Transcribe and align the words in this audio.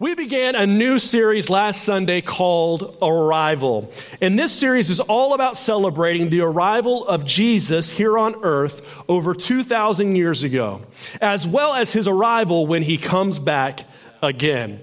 We 0.00 0.16
began 0.16 0.56
a 0.56 0.66
new 0.66 0.98
series 0.98 1.48
last 1.48 1.84
Sunday 1.84 2.20
called 2.20 2.98
Arrival. 3.00 3.92
And 4.20 4.36
this 4.36 4.50
series 4.52 4.90
is 4.90 4.98
all 4.98 5.34
about 5.34 5.56
celebrating 5.56 6.30
the 6.30 6.40
arrival 6.40 7.06
of 7.06 7.24
Jesus 7.24 7.90
here 7.90 8.18
on 8.18 8.34
earth 8.42 8.84
over 9.08 9.34
2,000 9.34 10.16
years 10.16 10.42
ago, 10.42 10.82
as 11.20 11.46
well 11.46 11.74
as 11.74 11.92
his 11.92 12.08
arrival 12.08 12.66
when 12.66 12.82
he 12.82 12.98
comes 12.98 13.38
back 13.38 13.84
again. 14.20 14.80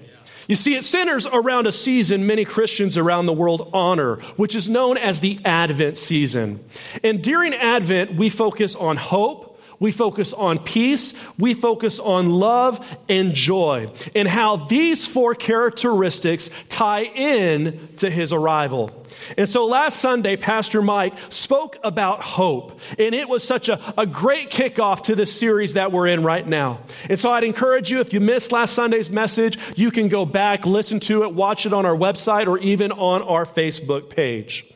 You 0.48 0.56
see, 0.56 0.76
it 0.76 0.84
centers 0.84 1.26
around 1.26 1.66
a 1.66 1.72
season 1.72 2.26
many 2.26 2.46
Christians 2.46 2.96
around 2.96 3.26
the 3.26 3.34
world 3.34 3.68
honor, 3.74 4.16
which 4.36 4.54
is 4.54 4.66
known 4.66 4.96
as 4.96 5.20
the 5.20 5.38
Advent 5.44 5.98
season. 5.98 6.64
And 7.04 7.22
during 7.22 7.52
Advent, 7.52 8.14
we 8.14 8.30
focus 8.30 8.74
on 8.74 8.96
hope 8.96 9.51
we 9.82 9.90
focus 9.90 10.32
on 10.32 10.60
peace. 10.60 11.12
We 11.38 11.54
focus 11.54 11.98
on 11.98 12.30
love 12.30 12.86
and 13.08 13.34
joy 13.34 13.88
and 14.14 14.28
how 14.28 14.56
these 14.56 15.06
four 15.06 15.34
characteristics 15.34 16.48
tie 16.68 17.02
in 17.02 17.88
to 17.96 18.08
his 18.08 18.32
arrival. 18.32 18.90
And 19.36 19.48
so 19.48 19.66
last 19.66 19.98
Sunday, 19.98 20.36
Pastor 20.36 20.82
Mike 20.82 21.14
spoke 21.30 21.76
about 21.82 22.22
hope. 22.22 22.80
And 22.96 23.12
it 23.12 23.28
was 23.28 23.42
such 23.42 23.68
a, 23.68 23.92
a 23.98 24.06
great 24.06 24.50
kickoff 24.50 25.02
to 25.04 25.16
this 25.16 25.32
series 25.38 25.74
that 25.74 25.90
we're 25.90 26.06
in 26.06 26.22
right 26.22 26.46
now. 26.46 26.80
And 27.10 27.18
so 27.18 27.32
I'd 27.32 27.44
encourage 27.44 27.90
you, 27.90 27.98
if 27.98 28.12
you 28.12 28.20
missed 28.20 28.52
last 28.52 28.74
Sunday's 28.74 29.10
message, 29.10 29.58
you 29.74 29.90
can 29.90 30.08
go 30.08 30.24
back, 30.24 30.64
listen 30.64 31.00
to 31.00 31.24
it, 31.24 31.34
watch 31.34 31.66
it 31.66 31.72
on 31.72 31.86
our 31.86 31.96
website, 31.96 32.46
or 32.46 32.58
even 32.58 32.92
on 32.92 33.22
our 33.22 33.44
Facebook 33.44 34.10
page. 34.10 34.71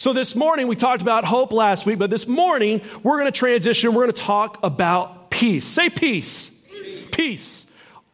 So 0.00 0.14
this 0.14 0.34
morning, 0.34 0.66
we 0.66 0.76
talked 0.76 1.02
about 1.02 1.26
hope 1.26 1.52
last 1.52 1.84
week, 1.84 1.98
but 1.98 2.08
this 2.08 2.26
morning, 2.26 2.80
we're 3.02 3.18
going 3.18 3.30
to 3.30 3.38
transition. 3.38 3.92
We're 3.92 4.04
going 4.04 4.14
to 4.14 4.22
talk 4.22 4.58
about 4.62 5.30
peace. 5.30 5.66
Say 5.66 5.90
peace. 5.90 6.48
Peace. 6.48 7.08
peace. 7.12 7.66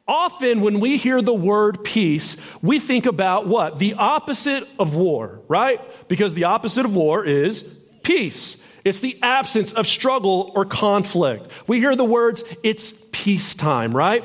Often, 0.09 0.63
when 0.63 0.81
we 0.81 0.97
hear 0.97 1.23
the 1.23 1.33
word 1.33 1.85
peace, 1.85 2.39
we 2.61 2.81
think 2.81 3.07
about 3.07 3.47
what? 3.47 3.79
The 3.79 3.95
opposite 3.95 4.69
of 4.81 4.97
war, 4.97 5.43
right? 5.47 5.81
Because 6.09 6.35
the 6.35 6.43
opposite 6.43 6.85
of 6.85 6.93
war 6.93 7.25
is 7.25 7.63
peace. 8.03 8.61
It's 8.85 8.99
the 8.99 9.17
absence 9.23 9.73
of 9.73 9.87
struggle 9.87 10.51
or 10.57 10.65
conflict. 10.65 11.49
We 11.69 11.79
hear 11.79 11.95
the 11.95 12.05
words, 12.05 12.43
it's 12.65 12.93
peacetime, 13.13 13.95
right? 13.95 14.25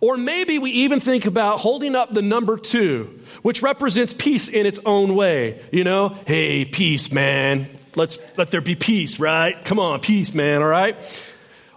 Or 0.00 0.16
maybe 0.16 0.60
we 0.60 0.70
even 0.70 1.00
think 1.00 1.26
about 1.26 1.58
holding 1.58 1.96
up 1.96 2.14
the 2.14 2.22
number 2.22 2.56
two, 2.56 3.19
which 3.42 3.62
represents 3.62 4.14
peace 4.14 4.48
in 4.48 4.66
its 4.66 4.78
own 4.84 5.14
way. 5.14 5.62
You 5.72 5.84
know, 5.84 6.16
hey, 6.26 6.64
peace, 6.64 7.12
man. 7.12 7.68
Let's 7.96 8.18
let 8.36 8.50
there 8.50 8.60
be 8.60 8.74
peace, 8.74 9.18
right? 9.18 9.62
Come 9.64 9.78
on, 9.78 10.00
peace, 10.00 10.32
man, 10.32 10.62
all 10.62 10.68
right? 10.68 10.96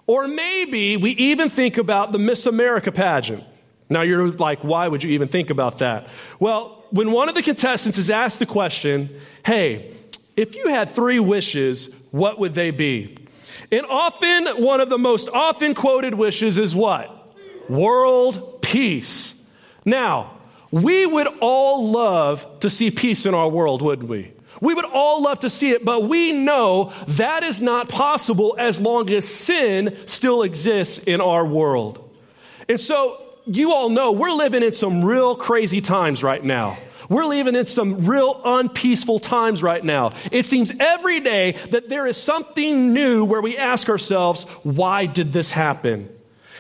Or 0.06 0.28
maybe 0.28 0.98
we 0.98 1.12
even 1.12 1.50
think 1.50 1.78
about 1.78 2.12
the 2.12 2.20
Miss 2.20 2.46
America 2.46 2.92
pageant. 2.92 3.44
Now 3.90 4.02
you're 4.02 4.32
like, 4.32 4.64
why 4.64 4.88
would 4.88 5.04
you 5.04 5.12
even 5.12 5.28
think 5.28 5.50
about 5.50 5.80
that? 5.80 6.08
Well, 6.40 6.84
when 6.92 7.12
one 7.12 7.30
of 7.30 7.36
the 7.36 7.42
contestants 7.42 7.98
is 7.98 8.10
asked 8.10 8.40
the 8.40 8.46
question, 8.46 9.10
hey, 9.46 9.94
if 10.36 10.56
you 10.56 10.68
had 10.68 10.92
three 10.92 11.20
wishes, 11.20 11.90
what 12.12 12.40
would 12.40 12.54
they 12.54 12.72
be? 12.72 13.18
And 13.72 13.86
often, 13.88 14.48
one 14.64 14.82
of 14.82 14.90
the 14.90 14.98
most 14.98 15.30
often 15.30 15.74
quoted 15.74 16.14
wishes 16.14 16.58
is 16.58 16.76
what? 16.76 17.36
World 17.70 18.62
peace. 18.62 19.34
Now, 19.86 20.38
we 20.74 21.06
would 21.06 21.28
all 21.40 21.88
love 21.88 22.48
to 22.62 22.70
see 22.70 22.90
peace 22.90 23.28
in 23.28 23.36
our 23.36 23.48
world, 23.48 23.84
wouldn't 23.84 24.10
we? 24.10 24.34
We 24.60 24.74
would 24.74 24.86
all 24.86 25.22
love 25.22 25.42
to 25.42 25.50
see 25.52 25.70
it, 25.70 25.86
but 25.86 26.06
we 26.06 26.32
know 26.32 26.92
that 27.10 27.44
is 27.44 27.62
not 27.62 27.90
possible 27.90 28.56
as 28.58 28.82
long 28.82 29.08
as 29.12 29.28
sin 29.28 29.96
still 30.08 30.42
exists 30.42 30.98
in 30.98 31.22
our 31.22 31.46
world. 31.46 32.10
And 32.68 32.80
so, 32.80 33.22
you 33.46 33.72
all 33.72 33.90
know 33.90 34.14
we're 34.14 34.32
living 34.32 34.64
in 34.64 34.74
some 34.74 35.06
real 35.06 35.36
crazy 35.36 35.80
times 35.80 36.24
right 36.24 36.44
now. 36.44 36.80
We're 37.08 37.26
living 37.26 37.54
in 37.54 37.68
some 37.68 38.08
real 38.08 38.42
unpeaceful 38.44 39.20
times 39.20 39.62
right 39.62 39.84
now. 39.84 40.14
It 40.32 40.48
seems 40.48 40.72
every 40.80 41.20
day 41.20 41.52
that 41.70 41.88
there 41.88 42.08
is 42.08 42.18
something 42.18 42.94
new 42.94 43.26
where 43.26 43.42
we 43.44 43.60
ask 43.60 43.90
ourselves, 43.90 44.46
why 44.64 45.06
did 45.06 45.34
this 45.34 45.52
happen? 45.52 46.10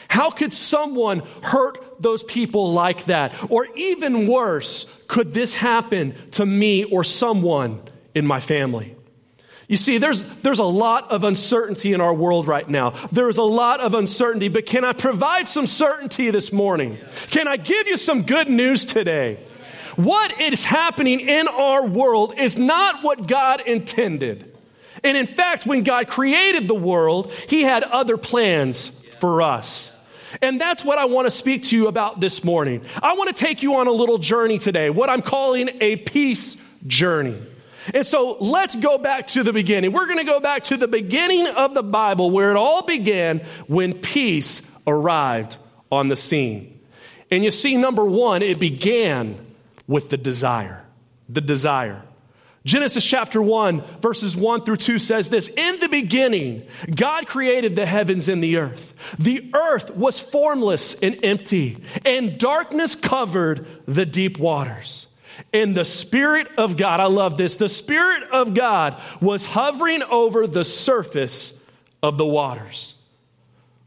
How 0.07 0.29
could 0.29 0.53
someone 0.53 1.23
hurt 1.41 1.82
those 1.99 2.23
people 2.23 2.73
like 2.73 3.05
that? 3.05 3.33
Or 3.51 3.67
even 3.75 4.27
worse, 4.27 4.85
could 5.07 5.33
this 5.33 5.53
happen 5.53 6.15
to 6.31 6.45
me 6.45 6.83
or 6.83 7.03
someone 7.03 7.81
in 8.15 8.25
my 8.25 8.39
family? 8.39 8.95
You 9.67 9.77
see, 9.77 9.97
there's, 9.97 10.21
there's 10.41 10.59
a 10.59 10.63
lot 10.65 11.11
of 11.11 11.23
uncertainty 11.23 11.93
in 11.93 12.01
our 12.01 12.13
world 12.13 12.47
right 12.47 12.67
now. 12.67 12.91
There 13.11 13.29
is 13.29 13.37
a 13.37 13.43
lot 13.43 13.79
of 13.79 13.93
uncertainty, 13.93 14.49
but 14.49 14.65
can 14.65 14.83
I 14.83 14.93
provide 14.93 15.47
some 15.47 15.65
certainty 15.65 16.31
this 16.31 16.51
morning? 16.51 16.99
Can 17.29 17.47
I 17.47 17.57
give 17.57 17.87
you 17.87 17.97
some 17.97 18.23
good 18.23 18.49
news 18.49 18.85
today? 18.85 19.39
What 19.95 20.41
is 20.41 20.65
happening 20.65 21.21
in 21.21 21.47
our 21.47 21.85
world 21.85 22.33
is 22.37 22.57
not 22.57 23.03
what 23.03 23.27
God 23.27 23.61
intended. 23.61 24.53
And 25.03 25.15
in 25.15 25.27
fact, 25.27 25.65
when 25.65 25.83
God 25.83 26.07
created 26.07 26.67
the 26.67 26.75
world, 26.75 27.31
He 27.47 27.61
had 27.61 27.83
other 27.83 28.17
plans 28.17 28.89
for 29.19 29.41
us. 29.41 29.91
And 30.41 30.59
that's 30.59 30.83
what 30.83 30.97
I 30.97 31.05
want 31.05 31.27
to 31.27 31.31
speak 31.31 31.63
to 31.65 31.75
you 31.75 31.87
about 31.87 32.19
this 32.19 32.43
morning. 32.43 32.81
I 33.01 33.13
want 33.13 33.35
to 33.35 33.35
take 33.35 33.63
you 33.63 33.75
on 33.75 33.87
a 33.87 33.91
little 33.91 34.17
journey 34.17 34.59
today, 34.59 34.89
what 34.89 35.09
I'm 35.09 35.21
calling 35.21 35.69
a 35.81 35.97
peace 35.97 36.57
journey. 36.87 37.37
And 37.93 38.05
so 38.05 38.37
let's 38.39 38.75
go 38.75 38.97
back 38.97 39.27
to 39.27 39.43
the 39.43 39.51
beginning. 39.51 39.91
We're 39.91 40.05
going 40.05 40.19
to 40.19 40.23
go 40.23 40.39
back 40.39 40.65
to 40.65 40.77
the 40.77 40.87
beginning 40.87 41.47
of 41.47 41.73
the 41.73 41.83
Bible 41.83 42.31
where 42.31 42.51
it 42.51 42.57
all 42.57 42.83
began 42.83 43.39
when 43.67 43.93
peace 43.93 44.61
arrived 44.87 45.57
on 45.91 46.07
the 46.07 46.15
scene. 46.15 46.79
And 47.29 47.43
you 47.43 47.51
see, 47.51 47.75
number 47.75 48.05
one, 48.05 48.41
it 48.41 48.59
began 48.59 49.37
with 49.87 50.09
the 50.09 50.17
desire. 50.17 50.85
The 51.29 51.41
desire. 51.41 52.01
Genesis 52.65 53.03
chapter 53.03 53.41
1, 53.41 53.99
verses 53.99 54.37
1 54.37 54.63
through 54.63 54.77
2 54.77 54.97
says 54.97 55.29
this 55.29 55.49
In 55.49 55.79
the 55.79 55.89
beginning, 55.89 56.65
God 56.95 57.27
created 57.27 57.75
the 57.75 57.85
heavens 57.85 58.29
and 58.29 58.41
the 58.41 58.57
earth. 58.57 58.93
The 59.19 59.51
earth 59.53 59.93
was 59.95 60.21
formless 60.21 60.93
and 60.95 61.23
empty, 61.25 61.77
and 62.05 62.37
darkness 62.37 62.95
covered 62.95 63.67
the 63.85 64.05
deep 64.05 64.39
waters. 64.39 65.07
And 65.51 65.75
the 65.75 65.83
Spirit 65.83 66.47
of 66.57 66.77
God, 66.77 67.01
I 67.01 67.07
love 67.07 67.37
this, 67.37 67.57
the 67.57 67.67
Spirit 67.67 68.23
of 68.31 68.53
God 68.53 69.01
was 69.19 69.43
hovering 69.43 70.03
over 70.03 70.47
the 70.47 70.63
surface 70.63 71.53
of 72.01 72.17
the 72.17 72.25
waters. 72.25 72.95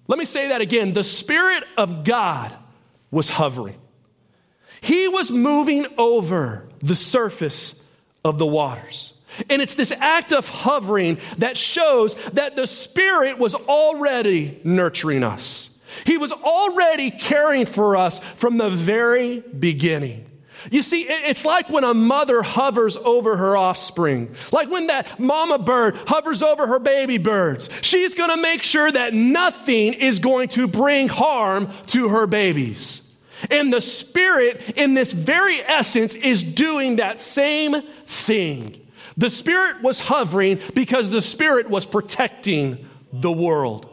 Let 0.07 0.19
me 0.19 0.27
say 0.27 0.49
that 0.49 0.61
again. 0.61 0.93
The 0.93 1.05
Spirit 1.05 1.65
of 1.79 2.05
God 2.05 2.55
was 3.11 3.31
hovering, 3.31 3.79
He 4.83 5.09
was 5.09 5.31
moving 5.31 5.87
over 5.97 6.69
the 6.81 6.95
surface 6.95 7.75
of 8.27 8.39
the 8.39 8.47
waters. 8.47 9.13
And 9.51 9.61
it's 9.61 9.75
this 9.75 9.93
act 9.93 10.33
of 10.33 10.49
hovering 10.49 11.19
that 11.39 11.57
shows 11.59 12.15
that 12.33 12.57
the 12.57 12.67
Spirit 12.67 13.39
was 13.39 13.55
already 13.55 14.61
nurturing 14.65 15.23
us. 15.23 15.71
He 16.05 16.19
was 16.19 16.33
already 16.33 17.11
caring 17.11 17.67
for 17.67 17.97
us 17.97 18.19
from 18.37 18.59
the 18.59 18.71
very 18.71 19.41
beginning. 19.41 20.27
You 20.71 20.83
see, 20.83 21.03
it's 21.03 21.45
like 21.45 21.69
when 21.71 21.85
a 21.85 21.95
mother 21.95 22.43
hovers 22.43 22.97
over 22.97 23.37
her 23.37 23.57
offspring. 23.57 24.35
Like 24.53 24.69
when 24.69 24.89
that 24.89 25.21
mama 25.21 25.59
bird 25.59 25.97
hovers 26.09 26.43
over 26.43 26.67
her 26.67 26.81
baby 26.81 27.19
birds. 27.19 27.69
She's 27.83 28.15
going 28.15 28.31
to 28.31 28.37
make 28.37 28.63
sure 28.63 28.91
that 28.91 29.15
nothing 29.15 29.93
is 29.93 30.19
going 30.19 30.49
to 30.51 30.67
bring 30.67 31.09
harm 31.09 31.71
to 31.89 32.09
her 32.09 32.27
babies. 32.27 33.01
And 33.51 33.73
the 33.73 33.81
Spirit, 33.81 34.75
in 34.77 34.95
this 34.95 35.13
very 35.13 35.61
essence, 35.61 36.15
is 36.15 36.43
doing 36.43 36.97
that 36.97 37.21
same 37.21 37.81
thing. 38.07 38.81
The 39.17 39.31
Spirit 39.31 39.83
was 39.83 40.01
hovering 40.01 40.61
because 40.75 41.11
the 41.11 41.21
Spirit 41.21 41.71
was 41.71 41.87
protecting 41.87 42.89
the 43.13 43.33
world. 43.33 43.89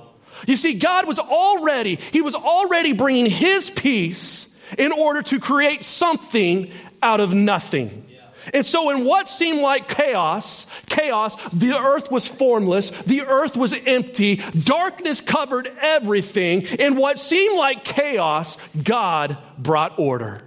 You 0.47 0.57
see, 0.57 0.73
God 0.73 1.07
was 1.07 1.19
already, 1.19 1.95
He 1.95 2.21
was 2.21 2.35
already 2.35 2.93
bringing 2.93 3.27
His 3.27 3.69
peace 3.69 4.47
in 4.77 4.91
order 4.91 5.21
to 5.23 5.39
create 5.39 5.83
something 5.83 6.71
out 7.01 7.19
of 7.19 7.33
nothing. 7.33 8.05
And 8.51 8.65
so, 8.65 8.89
in 8.89 9.05
what 9.05 9.29
seemed 9.29 9.61
like 9.61 9.87
chaos, 9.87 10.65
chaos, 10.87 11.35
the 11.51 11.77
earth 11.77 12.11
was 12.11 12.27
formless, 12.27 12.89
the 12.89 13.21
earth 13.21 13.55
was 13.55 13.73
empty, 13.73 14.37
darkness 14.63 15.21
covered 15.21 15.71
everything. 15.79 16.63
In 16.63 16.95
what 16.95 17.19
seemed 17.19 17.57
like 17.57 17.83
chaos, 17.83 18.57
God 18.81 19.37
brought 19.57 19.97
order. 19.99 20.41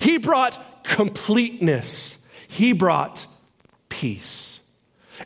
He 0.00 0.18
brought 0.18 0.84
completeness, 0.84 2.18
He 2.48 2.72
brought 2.72 3.26
peace. 3.88 4.58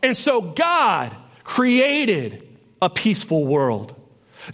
And 0.03 0.17
so, 0.17 0.41
God 0.41 1.15
created 1.45 2.47
a 2.83 2.91
peaceful 2.91 3.45
world. 3.45 4.00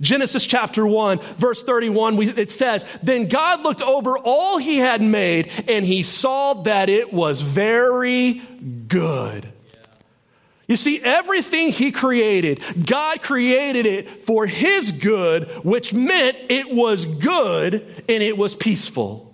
Genesis 0.00 0.46
chapter 0.46 0.86
1, 0.86 1.18
verse 1.38 1.62
31, 1.62 2.16
we, 2.16 2.28
it 2.28 2.50
says, 2.50 2.84
Then 3.02 3.28
God 3.28 3.62
looked 3.62 3.82
over 3.82 4.18
all 4.18 4.58
he 4.58 4.78
had 4.78 5.02
made, 5.02 5.50
and 5.68 5.84
he 5.84 6.02
saw 6.02 6.54
that 6.62 6.88
it 6.88 7.12
was 7.12 7.40
very 7.40 8.34
good. 8.88 9.52
You 10.68 10.76
see, 10.76 11.00
everything 11.00 11.70
he 11.70 11.92
created, 11.92 12.60
God 12.86 13.22
created 13.22 13.86
it 13.86 14.26
for 14.26 14.46
his 14.46 14.90
good, 14.90 15.48
which 15.64 15.94
meant 15.94 16.36
it 16.48 16.70
was 16.70 17.06
good 17.06 18.04
and 18.08 18.22
it 18.22 18.36
was 18.36 18.56
peaceful. 18.56 19.25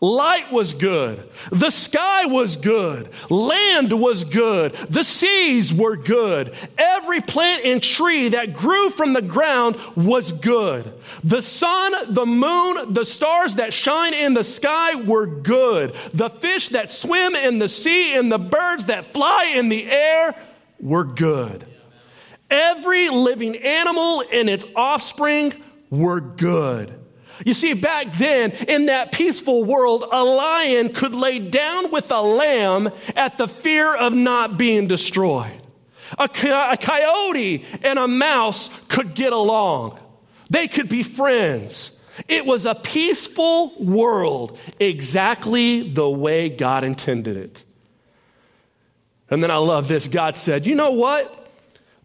Light 0.00 0.52
was 0.52 0.74
good. 0.74 1.28
The 1.50 1.70
sky 1.70 2.26
was 2.26 2.56
good. 2.56 3.10
Land 3.30 3.92
was 3.92 4.24
good. 4.24 4.72
The 4.88 5.04
seas 5.04 5.72
were 5.72 5.96
good. 5.96 6.54
Every 6.76 7.20
plant 7.20 7.64
and 7.64 7.82
tree 7.82 8.28
that 8.30 8.54
grew 8.54 8.90
from 8.90 9.12
the 9.12 9.22
ground 9.22 9.76
was 9.96 10.32
good. 10.32 10.92
The 11.22 11.42
sun, 11.42 12.12
the 12.12 12.26
moon, 12.26 12.92
the 12.92 13.04
stars 13.04 13.56
that 13.56 13.72
shine 13.72 14.14
in 14.14 14.34
the 14.34 14.44
sky 14.44 14.94
were 14.94 15.26
good. 15.26 15.94
The 16.12 16.30
fish 16.30 16.70
that 16.70 16.90
swim 16.90 17.34
in 17.34 17.58
the 17.58 17.68
sea 17.68 18.14
and 18.16 18.30
the 18.30 18.38
birds 18.38 18.86
that 18.86 19.12
fly 19.12 19.54
in 19.56 19.68
the 19.68 19.90
air 19.90 20.34
were 20.80 21.04
good. 21.04 21.66
Every 22.50 23.08
living 23.08 23.56
animal 23.56 24.22
and 24.32 24.48
its 24.48 24.64
offspring 24.76 25.54
were 25.90 26.20
good. 26.20 27.03
You 27.44 27.54
see, 27.54 27.74
back 27.74 28.12
then, 28.14 28.52
in 28.52 28.86
that 28.86 29.12
peaceful 29.12 29.64
world, 29.64 30.04
a 30.10 30.22
lion 30.22 30.92
could 30.92 31.14
lay 31.14 31.38
down 31.38 31.90
with 31.90 32.10
a 32.10 32.22
lamb 32.22 32.90
at 33.16 33.38
the 33.38 33.48
fear 33.48 33.94
of 33.94 34.12
not 34.12 34.56
being 34.56 34.86
destroyed. 34.86 35.60
A, 36.18 36.24
a 36.24 36.76
coyote 36.76 37.64
and 37.82 37.98
a 37.98 38.06
mouse 38.06 38.70
could 38.88 39.14
get 39.14 39.32
along, 39.32 39.98
they 40.50 40.68
could 40.68 40.88
be 40.88 41.02
friends. 41.02 41.90
It 42.28 42.46
was 42.46 42.64
a 42.64 42.76
peaceful 42.76 43.74
world, 43.82 44.56
exactly 44.78 45.88
the 45.88 46.08
way 46.08 46.48
God 46.48 46.84
intended 46.84 47.36
it. 47.36 47.64
And 49.30 49.42
then 49.42 49.50
I 49.50 49.56
love 49.56 49.88
this. 49.88 50.06
God 50.06 50.36
said, 50.36 50.64
You 50.64 50.76
know 50.76 50.92
what? 50.92 51.48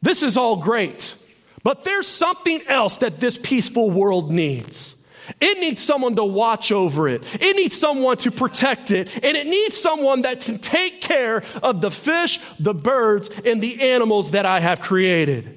This 0.02 0.24
is 0.24 0.36
all 0.36 0.56
great, 0.56 1.14
but 1.62 1.84
there's 1.84 2.08
something 2.08 2.62
else 2.68 2.98
that 3.00 3.20
this 3.20 3.38
peaceful 3.38 3.92
world 3.92 4.32
needs. 4.32 4.96
It 5.40 5.60
needs 5.60 5.82
someone 5.82 6.16
to 6.16 6.24
watch 6.24 6.72
over 6.72 7.08
it. 7.08 7.24
It 7.42 7.56
needs 7.56 7.78
someone 7.78 8.18
to 8.18 8.32
protect 8.32 8.92
it. 8.92 9.08
And 9.24 9.38
it 9.38 9.48
needs 9.48 9.78
someone 9.78 10.24
that 10.24 10.42
can 10.42 10.60
take 10.60 11.02
care 11.02 11.44
of 11.62 11.82
the 11.82 11.92
fish, 11.92 12.40
the 12.60 12.74
birds, 12.74 13.30
and 13.46 13.62
the 13.62 13.92
animals 13.92 14.32
that 14.32 14.46
I 14.46 14.60
have 14.60 14.82
created. 14.82 15.56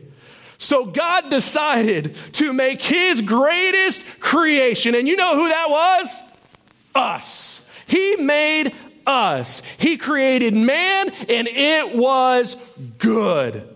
So 0.58 0.84
God 0.86 1.28
decided 1.28 2.16
to 2.34 2.52
make 2.52 2.80
his 2.80 3.20
greatest 3.20 4.02
creation. 4.20 4.94
And 4.94 5.08
you 5.08 5.16
know 5.16 5.34
who 5.36 5.48
that 5.48 5.70
was? 5.70 6.20
Us. 6.94 7.62
He 7.86 8.16
made 8.16 8.72
us. 9.06 9.62
He 9.78 9.96
created 9.96 10.54
man 10.54 11.10
and 11.28 11.48
it 11.48 11.96
was 11.96 12.56
good. 12.98 13.68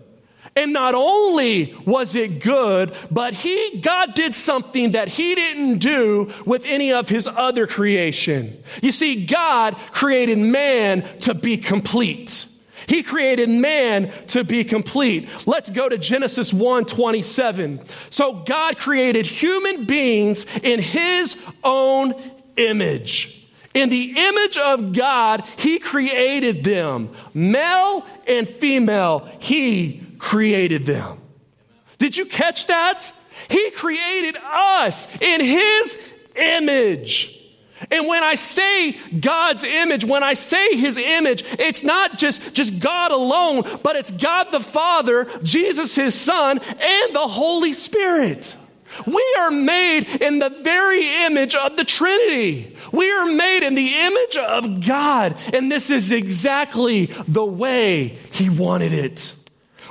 And 0.57 0.73
not 0.73 0.95
only 0.95 1.75
was 1.85 2.15
it 2.15 2.41
good, 2.41 2.95
but 3.11 3.35
he, 3.35 3.79
God 3.79 4.15
did 4.15 4.33
something 4.33 4.93
that 4.93 5.07
he 5.07 5.35
didn't 5.35 5.77
do 5.77 6.33
with 6.47 6.65
any 6.65 6.91
of 6.91 7.07
his 7.07 7.27
other 7.27 7.67
creation. 7.67 8.63
You 8.81 8.91
see, 8.91 9.27
God 9.27 9.77
created 9.91 10.39
man 10.39 11.07
to 11.19 11.35
be 11.35 11.57
complete. 11.57 12.47
He 12.87 13.03
created 13.03 13.49
man 13.49 14.11
to 14.29 14.43
be 14.43 14.63
complete. 14.63 15.29
Let's 15.45 15.69
go 15.69 15.87
to 15.87 15.97
Genesis 15.99 16.51
1 16.51 16.85
27. 16.85 17.81
So 18.09 18.33
God 18.33 18.79
created 18.79 19.27
human 19.27 19.85
beings 19.85 20.47
in 20.63 20.81
his 20.81 21.37
own 21.63 22.15
image. 22.55 23.47
In 23.75 23.89
the 23.89 24.15
image 24.17 24.57
of 24.57 24.93
God, 24.93 25.43
he 25.57 25.77
created 25.77 26.63
them. 26.63 27.11
Male 27.35 28.07
and 28.25 28.49
female, 28.49 29.29
he 29.37 30.06
created 30.19 30.85
them. 30.85 31.19
Did 31.97 32.17
you 32.17 32.25
catch 32.25 32.67
that? 32.67 33.11
He 33.49 33.71
created 33.71 34.37
us 34.43 35.07
in 35.21 35.41
His 35.41 35.97
image. 36.35 37.33
And 37.91 38.07
when 38.07 38.23
I 38.23 38.35
say 38.35 38.93
God's 39.19 39.63
image, 39.63 40.03
when 40.03 40.23
I 40.23 40.33
say 40.33 40.75
His 40.75 40.97
image, 40.97 41.43
it's 41.59 41.83
not 41.83 42.17
just, 42.17 42.53
just 42.53 42.79
God 42.79 43.11
alone, 43.11 43.63
but 43.83 43.95
it's 43.95 44.09
God 44.11 44.51
the 44.51 44.59
Father, 44.59 45.27
Jesus 45.43 45.95
His 45.95 46.15
Son, 46.15 46.59
and 46.59 47.15
the 47.15 47.27
Holy 47.27 47.73
Spirit. 47.73 48.55
We 49.05 49.35
are 49.39 49.51
made 49.51 50.07
in 50.21 50.39
the 50.39 50.49
very 50.49 51.25
image 51.25 51.53
of 51.53 51.75
the 51.75 51.83
Trinity. 51.83 52.75
We 52.91 53.11
are 53.11 53.25
made 53.25 53.63
in 53.63 53.75
the 53.75 53.93
image 53.93 54.37
of 54.37 54.85
God. 54.85 55.35
And 55.53 55.71
this 55.71 55.89
is 55.89 56.11
exactly 56.11 57.07
the 57.27 57.45
way 57.45 58.17
He 58.31 58.49
wanted 58.49 58.93
it. 58.93 59.33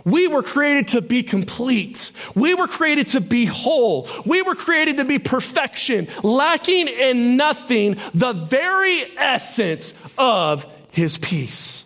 We 0.07 0.29
were 0.29 0.45
created 0.45 0.89
to 0.89 1.03
be 1.03 1.25
complete. 1.25 2.13
We 2.37 2.55
were 2.55 2.69
created 2.69 3.09
to 3.09 3.21
be 3.21 3.45
whole. 3.45 4.09
We 4.25 4.41
were 4.41 4.55
created 4.55 4.99
to 4.99 5.05
be 5.05 5.19
perfection, 5.19 6.07
lacking 6.23 6.87
in 6.87 7.37
nothing, 7.37 7.97
the 8.15 8.33
very 8.33 9.05
essence 9.19 9.93
of 10.17 10.65
his 10.93 11.19
peace. 11.19 11.85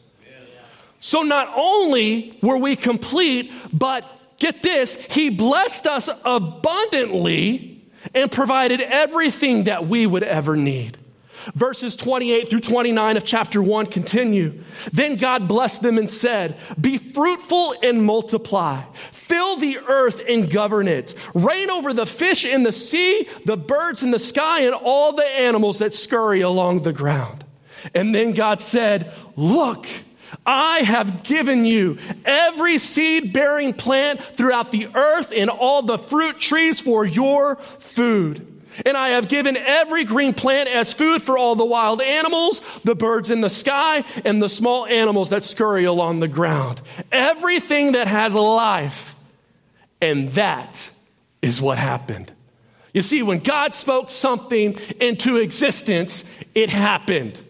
So 1.01 1.23
not 1.23 1.51
only 1.57 2.39
were 2.43 2.59
we 2.59 2.77
complete, 2.77 3.51
but 3.73 4.05
get 4.39 4.63
this, 4.63 4.97
he 4.97 5.31
blessed 5.31 5.87
us 5.87 6.11
abundantly 6.23 7.83
and 8.15 8.31
provided 8.31 8.83
everything 8.83 9.65
that 9.65 9.87
we 9.87 10.07
would 10.07 10.25
ever 10.25 10.57
need. 10.57 10.99
Verses 11.55 11.97
28 11.97 12.49
through 12.49 12.61
29 12.61 13.17
of 13.17 13.25
chapter 13.25 13.63
1 13.63 13.87
continue. 13.87 14.63
Then 14.93 15.17
God 15.17 15.49
blessed 15.49 15.83
them 15.83 15.99
and 15.99 16.09
said, 16.09 16.57
Be 16.81 16.99
fruitful 16.99 17.75
and 17.83 18.05
multiply. 18.05 18.83
Fill 18.95 19.57
the 19.57 19.79
earth 19.79 20.21
and 20.29 20.51
govern 20.51 20.89
it. 20.89 21.15
Reign 21.35 21.71
over 21.71 21.93
the 21.93 22.07
fish 22.07 22.45
in 22.45 22.63
the 22.63 22.73
sea, 22.73 23.29
the 23.45 23.57
birds 23.57 24.03
in 24.03 24.11
the 24.11 24.19
sky, 24.19 24.61
and 24.61 24.75
all 24.75 25.13
the 25.13 25.25
animals 25.25 25.79
that 25.79 25.95
scurry 25.95 26.41
along 26.41 26.83
the 26.83 26.93
ground. 26.93 27.45
And 27.95 28.15
then 28.15 28.33
God 28.33 28.61
said, 28.61 29.13
Look, 29.37 29.87
I 30.47 30.79
have 30.81 31.23
given 31.23 31.65
you 31.65 31.99
every 32.25 32.79
seed 32.79 33.33
bearing 33.33 33.75
plant 33.75 34.21
throughout 34.37 34.71
the 34.71 34.89
earth 34.95 35.33
and 35.35 35.51
all 35.51 35.83
the 35.83 35.99
fruit 35.99 36.41
trees 36.41 36.81
for 36.81 37.05
your 37.05 37.57
food. 37.79 38.60
And 38.85 38.97
I 38.97 39.11
have 39.11 39.29
given 39.29 39.57
every 39.57 40.05
green 40.05 40.35
plant 40.35 40.69
as 40.69 40.93
food 40.93 41.23
for 41.23 41.37
all 41.37 41.57
the 41.57 41.65
wild 41.65 42.01
animals, 42.01 42.61
the 42.85 42.95
birds 42.95 43.31
in 43.31 43.41
the 43.41 43.51
sky, 43.51 44.05
and 44.25 44.43
the 44.43 44.49
small 44.49 44.87
animals 44.87 45.31
that 45.31 45.45
scurry 45.45 45.85
along 45.85 46.21
the 46.21 46.29
ground. 46.29 46.81
Everything 47.13 47.93
that 47.93 48.07
has 48.07 48.35
life. 48.35 49.15
And 50.01 50.31
that 50.31 50.91
is 51.43 51.61
what 51.61 51.79
happened. 51.79 52.33
You 52.93 53.03
see, 53.03 53.23
when 53.23 53.39
God 53.39 53.75
spoke 53.75 54.11
something 54.11 54.79
into 55.01 55.37
existence, 55.37 56.25
it 56.55 56.71
happened. 56.71 57.41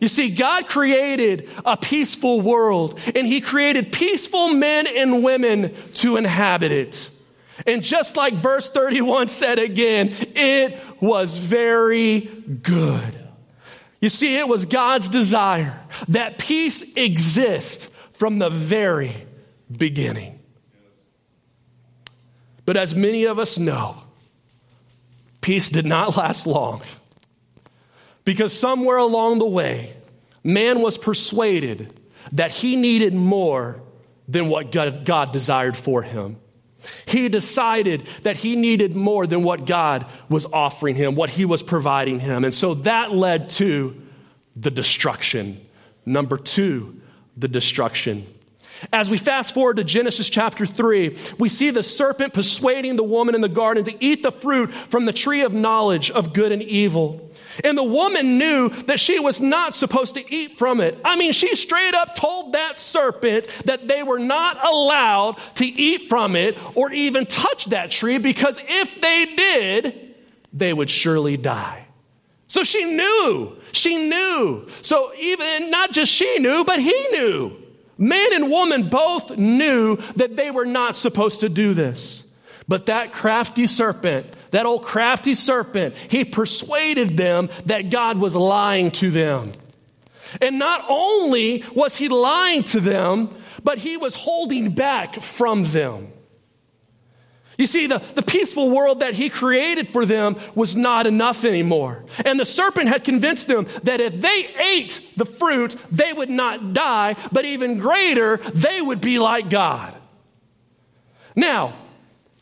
You 0.00 0.06
see, 0.06 0.30
God 0.30 0.66
created 0.66 1.48
a 1.64 1.76
peaceful 1.76 2.40
world, 2.40 3.00
and 3.14 3.26
He 3.26 3.40
created 3.40 3.92
peaceful 3.92 4.48
men 4.48 4.86
and 4.86 5.24
women 5.24 5.74
to 5.94 6.16
inhabit 6.16 6.70
it. 6.70 7.10
And 7.66 7.82
just 7.82 8.16
like 8.16 8.34
verse 8.34 8.70
31 8.70 9.26
said 9.26 9.58
again, 9.58 10.14
it 10.34 10.80
was 11.00 11.36
very 11.36 12.20
good. 12.20 13.18
You 14.00 14.08
see, 14.08 14.36
it 14.36 14.46
was 14.46 14.64
God's 14.64 15.08
desire 15.08 15.80
that 16.08 16.38
peace 16.38 16.84
exist 16.96 17.88
from 18.12 18.38
the 18.38 18.50
very 18.50 19.14
beginning. 19.76 20.38
But 22.64 22.76
as 22.76 22.94
many 22.94 23.24
of 23.24 23.38
us 23.38 23.58
know, 23.58 24.02
peace 25.40 25.68
did 25.68 25.86
not 25.86 26.16
last 26.16 26.46
long. 26.46 26.82
Because 28.24 28.52
somewhere 28.52 28.98
along 28.98 29.38
the 29.38 29.46
way, 29.46 29.96
man 30.44 30.80
was 30.80 30.98
persuaded 30.98 31.98
that 32.32 32.50
he 32.50 32.76
needed 32.76 33.14
more 33.14 33.80
than 34.28 34.48
what 34.48 34.70
God, 34.70 35.32
desired 35.32 35.76
for 35.76 36.02
him. 36.02 36.36
He 37.06 37.28
decided 37.28 38.06
that 38.22 38.36
he 38.36 38.54
needed 38.56 38.94
more 38.94 39.26
than 39.26 39.42
what 39.42 39.66
God 39.66 40.06
was 40.28 40.46
offering 40.46 40.94
him, 40.94 41.14
what 41.14 41.30
he 41.30 41.44
was 41.44 41.62
providing 41.62 42.20
him. 42.20 42.44
And 42.44 42.54
so 42.54 42.74
that 42.74 43.12
led 43.12 43.50
to 43.50 44.00
the 44.54 44.70
destruction. 44.70 45.64
Number 46.06 46.36
two, 46.36 47.00
the 47.36 47.48
destruction. 47.48 48.26
As 48.92 49.10
we 49.10 49.18
fast 49.18 49.54
forward 49.54 49.76
to 49.76 49.84
Genesis 49.84 50.28
chapter 50.28 50.64
3, 50.64 51.16
we 51.38 51.48
see 51.48 51.70
the 51.70 51.82
serpent 51.82 52.32
persuading 52.32 52.96
the 52.96 53.02
woman 53.02 53.34
in 53.34 53.40
the 53.40 53.48
garden 53.48 53.84
to 53.84 54.04
eat 54.04 54.22
the 54.22 54.30
fruit 54.30 54.72
from 54.72 55.04
the 55.04 55.12
tree 55.12 55.42
of 55.42 55.52
knowledge 55.52 56.10
of 56.10 56.32
good 56.32 56.52
and 56.52 56.62
evil. 56.62 57.27
And 57.64 57.76
the 57.76 57.82
woman 57.82 58.38
knew 58.38 58.68
that 58.86 59.00
she 59.00 59.18
was 59.18 59.40
not 59.40 59.74
supposed 59.74 60.14
to 60.14 60.34
eat 60.34 60.58
from 60.58 60.80
it. 60.80 60.98
I 61.04 61.16
mean, 61.16 61.32
she 61.32 61.56
straight 61.56 61.94
up 61.94 62.14
told 62.14 62.52
that 62.52 62.78
serpent 62.78 63.48
that 63.64 63.88
they 63.88 64.02
were 64.02 64.18
not 64.18 64.64
allowed 64.64 65.38
to 65.56 65.66
eat 65.66 66.08
from 66.08 66.36
it 66.36 66.56
or 66.74 66.92
even 66.92 67.26
touch 67.26 67.66
that 67.66 67.90
tree 67.90 68.18
because 68.18 68.60
if 68.66 69.00
they 69.00 69.34
did, 69.34 70.14
they 70.52 70.72
would 70.72 70.90
surely 70.90 71.36
die. 71.36 71.86
So 72.48 72.62
she 72.62 72.84
knew. 72.84 73.56
She 73.72 74.08
knew. 74.08 74.68
So 74.82 75.12
even 75.18 75.70
not 75.70 75.92
just 75.92 76.10
she 76.12 76.38
knew, 76.38 76.64
but 76.64 76.80
he 76.80 77.08
knew. 77.10 77.52
Man 77.98 78.32
and 78.32 78.50
woman 78.50 78.88
both 78.88 79.36
knew 79.36 79.96
that 80.16 80.36
they 80.36 80.50
were 80.50 80.64
not 80.64 80.96
supposed 80.96 81.40
to 81.40 81.48
do 81.48 81.74
this. 81.74 82.22
But 82.68 82.86
that 82.86 83.12
crafty 83.12 83.66
serpent, 83.66 84.26
that 84.50 84.66
old 84.66 84.82
crafty 84.82 85.32
serpent, 85.32 85.96
he 85.96 86.24
persuaded 86.24 87.16
them 87.16 87.48
that 87.66 87.90
God 87.90 88.18
was 88.18 88.36
lying 88.36 88.90
to 88.92 89.10
them. 89.10 89.52
And 90.42 90.58
not 90.58 90.84
only 90.88 91.64
was 91.74 91.96
he 91.96 92.08
lying 92.08 92.62
to 92.64 92.80
them, 92.80 93.34
but 93.64 93.78
he 93.78 93.96
was 93.96 94.14
holding 94.14 94.72
back 94.72 95.14
from 95.14 95.64
them. 95.64 96.12
You 97.56 97.66
see, 97.66 97.88
the, 97.88 97.98
the 98.14 98.22
peaceful 98.22 98.70
world 98.70 99.00
that 99.00 99.14
he 99.14 99.30
created 99.30 99.88
for 99.88 100.06
them 100.06 100.36
was 100.54 100.76
not 100.76 101.08
enough 101.08 101.44
anymore. 101.44 102.04
And 102.24 102.38
the 102.38 102.44
serpent 102.44 102.88
had 102.88 103.02
convinced 103.02 103.48
them 103.48 103.66
that 103.82 104.00
if 104.00 104.20
they 104.20 104.54
ate 104.76 105.00
the 105.16 105.24
fruit, 105.24 105.74
they 105.90 106.12
would 106.12 106.30
not 106.30 106.72
die, 106.72 107.16
but 107.32 107.44
even 107.44 107.78
greater, 107.78 108.36
they 108.36 108.80
would 108.80 109.00
be 109.00 109.18
like 109.18 109.50
God. 109.50 109.92
Now, 111.34 111.74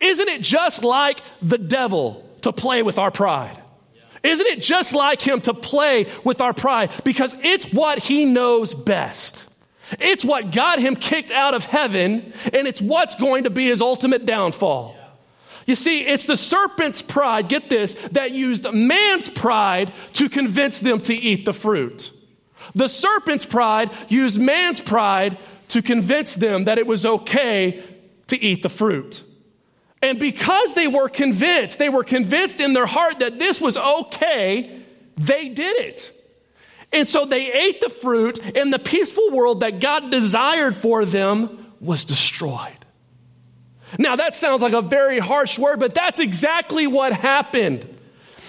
isn't 0.01 0.29
it 0.29 0.43
just 0.43 0.83
like 0.83 1.21
the 1.43 1.59
devil 1.59 2.29
to 2.43 2.53
play 2.53 2.83
with 2.83 2.99
our 2.99 3.11
pride? 3.11 3.63
Isn't 4.23 4.47
it 4.47 4.61
just 4.61 4.93
like 4.93 5.21
him 5.21 5.41
to 5.43 5.55
play 5.55 6.07
with 6.25 6.41
our 6.41 6.53
pride? 6.53 6.91
Because 7.05 7.35
it's 7.43 7.67
what 7.73 7.99
he 7.99 8.25
knows 8.25 8.75
best. 8.75 9.47
It's 10.01 10.25
what 10.25 10.51
got 10.51 10.81
him 10.81 10.97
kicked 10.97 11.31
out 11.31 11.55
of 11.55 11.65
heaven, 11.65 12.33
and 12.53 12.67
it's 12.67 12.83
what's 12.83 13.15
going 13.15 13.45
to 13.45 13.51
be 13.51 13.67
his 13.67 13.81
ultimate 13.81 14.27
downfall. 14.27 14.97
You 15.65 15.75
see, 15.75 16.01
it's 16.01 16.27
the 16.27 16.37
serpent's 16.37 17.03
pride, 17.03 17.49
get 17.49 17.69
this, 17.69 17.95
that 18.13 18.33
used 18.33 18.73
man's 18.73 19.29
pride 19.29 19.93
to 20.15 20.29
convince 20.29 20.79
them 20.81 21.01
to 21.03 21.15
eat 21.15 21.45
the 21.45 21.53
fruit. 21.53 22.11
The 22.75 22.89
serpent's 22.89 23.45
pride 23.45 23.91
used 24.09 24.41
man's 24.41 24.81
pride 24.81 25.39
to 25.69 25.83
convince 25.83 26.35
them 26.35 26.65
that 26.65 26.79
it 26.79 26.87
was 26.87 27.05
okay 27.05 27.83
to 28.29 28.41
eat 28.41 28.63
the 28.63 28.69
fruit. 28.69 29.23
And 30.03 30.19
because 30.19 30.75
they 30.75 30.87
were 30.87 31.09
convinced, 31.09 31.79
they 31.79 31.89
were 31.89 32.05
convinced 32.05 32.61
in 32.61 32.75
their 32.75 32.87
heart 32.87 33.21
that 33.21 33.39
this 33.39 33.61
was 33.61 33.77
okay, 33.77 34.83
they 35.17 35.49
did 35.49 35.77
it. 35.79 36.13
And 36.93 37.09
so 37.09 37.25
they 37.25 37.53
ate 37.53 37.81
the 37.81 37.89
fruit, 37.89 38.39
and 38.57 38.73
the 38.73 38.79
peaceful 38.79 39.31
world 39.31 39.61
that 39.61 39.81
God 39.81 40.11
desired 40.11 40.77
for 40.77 41.05
them 41.05 41.73
was 41.81 42.05
destroyed. 42.05 42.73
Now, 43.99 44.17
that 44.17 44.35
sounds 44.35 44.63
like 44.63 44.73
a 44.73 44.83
very 44.83 45.19
harsh 45.19 45.59
word, 45.59 45.81
but 45.81 45.95
that's 45.95 46.21
exactly 46.21 46.87
what 46.87 47.13
happened. 47.13 47.87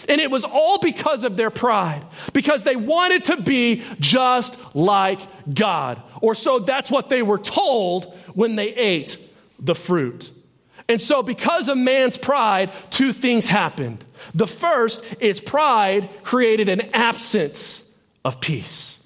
And 0.10 0.22
it 0.22 0.30
was 0.30 0.44
all 0.44 0.78
because 0.80 1.24
of 1.24 1.38
their 1.38 1.50
pride, 1.50 2.06
because 2.34 2.64
they 2.64 2.76
wanted 2.76 3.26
to 3.26 3.38
be 3.42 3.84
just 4.00 4.56
like 4.76 5.20
God. 5.54 6.02
Or 6.22 6.36
so 6.36 6.60
that's 6.60 6.92
what 6.92 7.10
they 7.10 7.22
were 7.22 7.40
told 7.40 8.06
when 8.34 8.56
they 8.56 8.74
ate 8.74 9.18
the 9.60 9.76
fruit. 9.76 10.32
And 10.90 11.02
so, 11.02 11.22
because 11.22 11.68
of 11.68 11.78
man's 11.78 12.18
pride, 12.18 12.72
two 12.90 13.12
things 13.12 13.46
happened. 13.46 14.04
The 14.34 14.48
first 14.48 15.04
is 15.20 15.42
pride 15.42 16.10
created 16.24 16.70
an 16.70 16.90
absence 16.94 17.90
of 18.24 18.40
peace. 18.40 18.98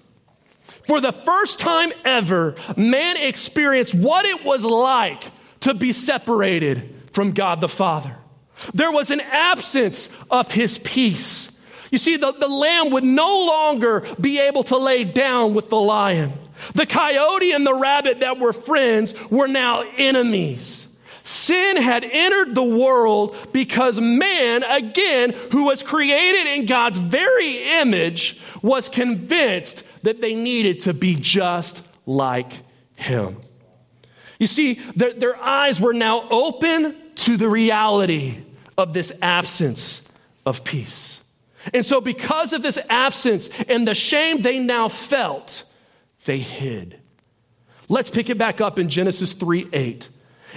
For 0.84 1.02
the 1.02 1.12
first 1.12 1.60
time 1.60 1.92
ever, 2.06 2.56
man 2.76 3.18
experienced 3.18 3.96
what 3.96 4.26
it 4.26 4.44
was 4.44 4.64
like 4.64 5.24
to 5.62 5.74
be 5.74 5.92
separated 5.92 6.94
from 7.14 7.32
God 7.32 7.62
the 7.62 7.70
Father. 7.70 8.16
There 8.74 8.92
was 8.92 9.10
an 9.10 9.22
absence 9.22 10.10
of 10.30 10.52
his 10.52 10.78
peace. 10.78 11.52
You 11.92 11.98
see, 11.98 12.18
the, 12.18 12.32
the 12.32 12.48
lamb 12.48 12.92
would 12.92 13.04
no 13.04 13.46
longer 13.46 14.06
be 14.20 14.40
able 14.40 14.64
to 14.66 14.78
lay 14.78 15.04
down 15.04 15.54
with 15.54 15.70
the 15.70 15.80
lion. 15.80 16.34
The 16.74 16.86
coyote 16.86 17.52
and 17.52 17.66
the 17.66 17.74
rabbit 17.74 18.20
that 18.20 18.40
were 18.40 18.54
friends 18.54 19.14
were 19.30 19.48
now 19.48 19.84
enemies. 19.98 20.88
Sin 21.32 21.78
had 21.78 22.04
entered 22.04 22.56
the 22.56 22.64
world 22.64 23.38
because 23.54 24.02
man, 24.02 24.64
again, 24.64 25.32
who 25.52 25.64
was 25.64 25.82
created 25.82 26.46
in 26.46 26.66
God's 26.66 26.98
very 26.98 27.80
image, 27.80 28.38
was 28.62 28.90
convinced 28.90 29.84
that 30.04 30.20
they 30.20 30.36
needed 30.36 30.82
to 30.82 30.94
be 30.94 31.16
just 31.16 31.82
like 32.06 32.52
him. 32.96 33.38
You 34.40 34.48
see, 34.48 34.74
their, 34.98 35.14
their 35.14 35.42
eyes 35.42 35.80
were 35.80 35.94
now 35.94 36.28
open 36.30 36.98
to 37.16 37.38
the 37.38 37.48
reality 37.48 38.40
of 38.78 38.92
this 38.92 39.14
absence 39.22 40.06
of 40.46 40.66
peace. 40.66 41.22
And 41.74 41.86
so, 41.86 42.02
because 42.02 42.52
of 42.52 42.62
this 42.62 42.78
absence 42.90 43.48
and 43.70 43.88
the 43.88 43.96
shame 43.96 44.42
they 44.42 44.60
now 44.60 44.90
felt, 44.90 45.64
they 46.26 46.40
hid. 46.40 47.00
Let's 47.88 48.10
pick 48.10 48.30
it 48.30 48.38
back 48.38 48.60
up 48.60 48.78
in 48.78 48.90
Genesis 48.90 49.32
3 49.32 49.70
8. 49.72 50.10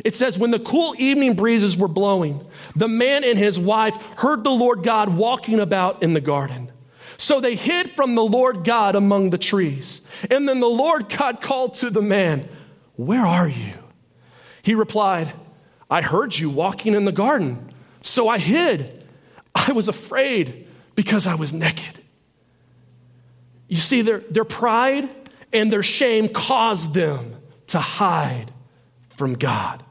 It 0.05 0.15
says, 0.15 0.39
When 0.39 0.51
the 0.51 0.59
cool 0.59 0.95
evening 0.99 1.35
breezes 1.35 1.77
were 1.77 1.89
blowing, 1.89 2.45
the 2.75 2.89
man 2.89 3.23
and 3.25 3.39
his 3.39 3.59
wife 3.59 3.97
heard 4.17 4.43
the 4.43 4.51
Lord 4.51 4.83
God 4.83 5.11
walking 5.11 5.61
about 5.61 6.03
in 6.03 6.15
the 6.15 6.21
garden. 6.21 6.73
So 7.17 7.41
they 7.41 7.55
hid 7.55 7.93
from 7.93 8.15
the 8.15 8.25
Lord 8.25 8.65
God 8.65 8.97
among 8.97 9.31
the 9.31 9.39
trees. 9.39 10.01
And 10.31 10.49
then 10.49 10.61
the 10.61 10.67
Lord 10.67 11.09
God 11.09 11.41
called 11.41 11.75
to 11.77 11.91
the 11.91 12.03
man, 12.03 12.49
where 12.97 13.25
are 13.25 13.49
you? 13.49 13.75
He 14.63 14.75
replied, 14.75 15.33
I 15.91 16.01
heard 16.01 16.37
you 16.37 16.51
walking 16.51 16.95
in 16.95 17.05
the 17.05 17.13
garden, 17.13 17.73
so 18.01 18.29
I 18.29 18.39
hid. 18.39 19.05
I 19.55 19.73
was 19.73 19.89
afraid 19.89 20.67
because 20.95 21.27
I 21.27 21.35
was 21.35 21.53
naked. 21.53 22.01
You 23.69 23.77
see, 23.77 24.03
their, 24.03 24.19
their 24.19 24.45
pride 24.45 25.09
and 25.53 25.73
their 25.73 25.83
shame 25.83 26.29
caused 26.29 26.95
them 26.95 27.37
to 27.69 27.79
hide 27.79 28.53
from 29.17 29.35
God. 29.35 29.83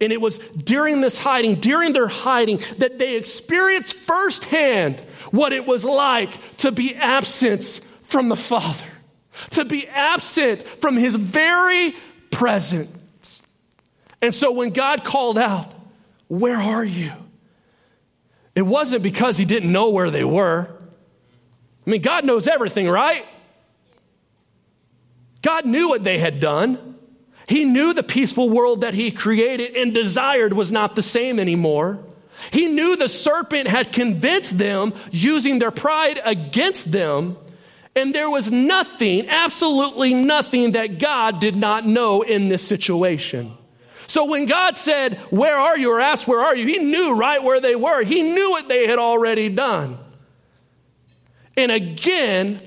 And 0.00 0.12
it 0.12 0.20
was 0.20 0.38
during 0.38 1.00
this 1.00 1.18
hiding, 1.18 1.56
during 1.56 1.92
their 1.92 2.06
hiding, 2.06 2.62
that 2.78 2.98
they 2.98 3.16
experienced 3.16 3.94
firsthand 3.94 5.00
what 5.30 5.52
it 5.52 5.66
was 5.66 5.84
like 5.84 6.56
to 6.58 6.70
be 6.70 6.94
absent 6.94 7.80
from 8.02 8.28
the 8.28 8.36
Father, 8.36 8.86
to 9.50 9.64
be 9.64 9.88
absent 9.88 10.62
from 10.62 10.96
His 10.96 11.14
very 11.14 11.94
presence. 12.30 13.40
And 14.22 14.34
so 14.34 14.52
when 14.52 14.70
God 14.70 15.04
called 15.04 15.38
out, 15.38 15.72
Where 16.28 16.58
are 16.58 16.84
you? 16.84 17.12
It 18.54 18.62
wasn't 18.62 19.02
because 19.02 19.36
He 19.36 19.44
didn't 19.44 19.72
know 19.72 19.90
where 19.90 20.10
they 20.10 20.24
were. 20.24 20.68
I 21.86 21.90
mean, 21.90 22.02
God 22.02 22.24
knows 22.24 22.46
everything, 22.46 22.88
right? 22.88 23.26
God 25.42 25.64
knew 25.64 25.88
what 25.88 26.04
they 26.04 26.18
had 26.18 26.38
done. 26.38 26.89
He 27.50 27.64
knew 27.64 27.92
the 27.92 28.04
peaceful 28.04 28.48
world 28.48 28.82
that 28.82 28.94
he 28.94 29.10
created 29.10 29.76
and 29.76 29.92
desired 29.92 30.52
was 30.52 30.70
not 30.70 30.94
the 30.94 31.02
same 31.02 31.40
anymore. 31.40 31.98
He 32.52 32.68
knew 32.68 32.94
the 32.94 33.08
serpent 33.08 33.66
had 33.66 33.92
convinced 33.92 34.56
them 34.56 34.94
using 35.10 35.58
their 35.58 35.72
pride 35.72 36.20
against 36.24 36.92
them. 36.92 37.36
And 37.96 38.14
there 38.14 38.30
was 38.30 38.52
nothing, 38.52 39.28
absolutely 39.28 40.14
nothing 40.14 40.72
that 40.72 41.00
God 41.00 41.40
did 41.40 41.56
not 41.56 41.84
know 41.84 42.22
in 42.22 42.48
this 42.48 42.62
situation. 42.62 43.52
So 44.06 44.26
when 44.26 44.46
God 44.46 44.78
said, 44.78 45.16
Where 45.30 45.56
are 45.56 45.76
you? 45.76 45.90
or 45.90 46.00
asked, 46.00 46.28
Where 46.28 46.38
are 46.38 46.54
you? 46.54 46.64
He 46.64 46.78
knew 46.78 47.16
right 47.16 47.42
where 47.42 47.60
they 47.60 47.74
were. 47.74 48.04
He 48.04 48.22
knew 48.22 48.50
what 48.50 48.68
they 48.68 48.86
had 48.86 49.00
already 49.00 49.48
done. 49.48 49.98
And 51.56 51.72
again, 51.72 52.60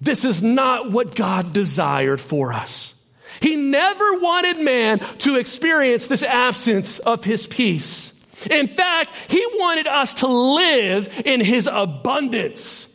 this 0.00 0.24
is 0.24 0.42
not 0.42 0.90
what 0.90 1.14
God 1.14 1.52
desired 1.52 2.20
for 2.20 2.52
us. 2.52 2.92
He 3.40 3.56
never 3.56 4.18
wanted 4.18 4.58
man 4.58 4.98
to 5.18 5.36
experience 5.36 6.06
this 6.06 6.22
absence 6.22 6.98
of 7.00 7.24
his 7.24 7.46
peace. 7.46 8.12
In 8.50 8.68
fact, 8.68 9.14
he 9.28 9.44
wanted 9.54 9.86
us 9.86 10.14
to 10.14 10.26
live 10.26 11.22
in 11.24 11.40
his 11.40 11.68
abundance 11.70 12.94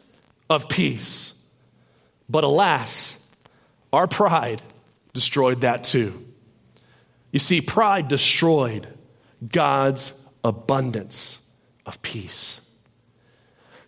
of 0.50 0.70
peace. 0.70 1.34
But 2.30 2.44
alas, 2.44 3.18
our 3.92 4.08
pride 4.08 4.62
destroyed 5.14 5.62
that 5.62 5.84
too. 5.84 6.26
You 7.32 7.40
see, 7.40 7.62
pride 7.62 8.08
destroyed 8.08 8.88
God's 9.48 10.14
abundance 10.44 11.40
of 11.86 12.02
peace. 12.02 12.61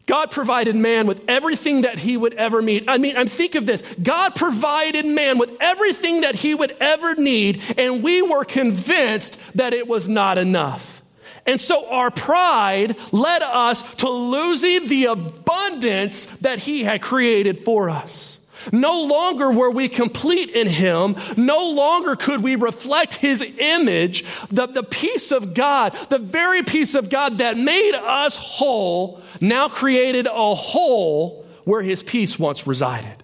God 0.06 0.32
provided 0.32 0.76
man 0.76 1.08
with 1.08 1.22
everything 1.28 1.82
that 1.82 1.98
he 1.98 2.18
would 2.18 2.34
ever 2.34 2.62
need. 2.62 2.90
I 2.90 2.98
mean, 2.98 3.16
I'm 3.16 3.28
think 3.28 3.56
of 3.56 3.66
this. 3.66 3.82
God 4.02 4.36
provided 4.36 5.06
man 5.06 5.38
with 5.38 5.56
everything 5.62 6.22
that 6.22 6.36
he 6.36 6.54
would 6.54 6.72
ever 6.80 7.16
need, 7.16 7.62
and 7.78 8.04
we 8.04 8.22
were 8.22 8.44
convinced 8.44 9.40
that 9.56 9.74
it 9.74 9.88
was 9.88 10.10
not 10.10 10.38
enough. 10.38 11.02
And 11.46 11.60
so 11.60 11.90
our 11.90 12.12
pride 12.12 12.98
led 13.12 13.44
us 13.44 13.82
to 13.96 14.10
losing 14.10 14.88
the 14.88 15.06
abundance 15.06 16.26
that 16.38 16.60
he 16.60 16.84
had 16.84 17.02
created 17.02 17.66
for 17.66 17.90
us. 17.90 18.33
No 18.72 19.02
longer 19.02 19.52
were 19.52 19.72
we 19.72 19.90
complete 19.90 20.50
in 20.50 20.68
Him. 20.68 21.16
No 21.38 21.70
longer 21.72 22.16
could 22.16 22.42
we 22.42 22.56
reflect 22.56 23.16
His 23.16 23.42
image. 23.42 24.26
The, 24.50 24.68
the 24.68 24.84
peace 24.84 25.32
of 25.32 25.54
God, 25.54 25.98
the 26.10 26.20
very 26.20 26.64
peace 26.64 26.96
of 26.96 27.10
God 27.10 27.40
that 27.40 27.58
made 27.58 27.94
us 27.94 28.38
whole, 28.38 29.22
now 29.42 29.70
created 29.70 30.28
a 30.28 30.56
hole 30.56 31.46
where 31.66 31.82
His 31.82 32.04
peace 32.04 32.38
once 32.40 32.68
resided. 32.68 33.24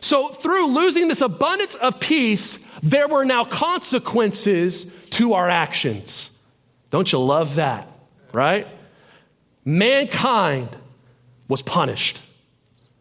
So, 0.00 0.28
through 0.28 0.68
losing 0.68 1.08
this 1.08 1.20
abundance 1.20 1.74
of 1.74 1.98
peace, 1.98 2.64
there 2.82 3.08
were 3.08 3.24
now 3.24 3.44
consequences 3.44 4.86
to 5.10 5.34
our 5.34 5.48
actions. 5.48 6.30
Don't 6.90 7.10
you 7.10 7.18
love 7.18 7.56
that? 7.56 7.88
Right? 8.32 8.68
Mankind 9.64 10.68
was 11.48 11.62
punished, 11.62 12.20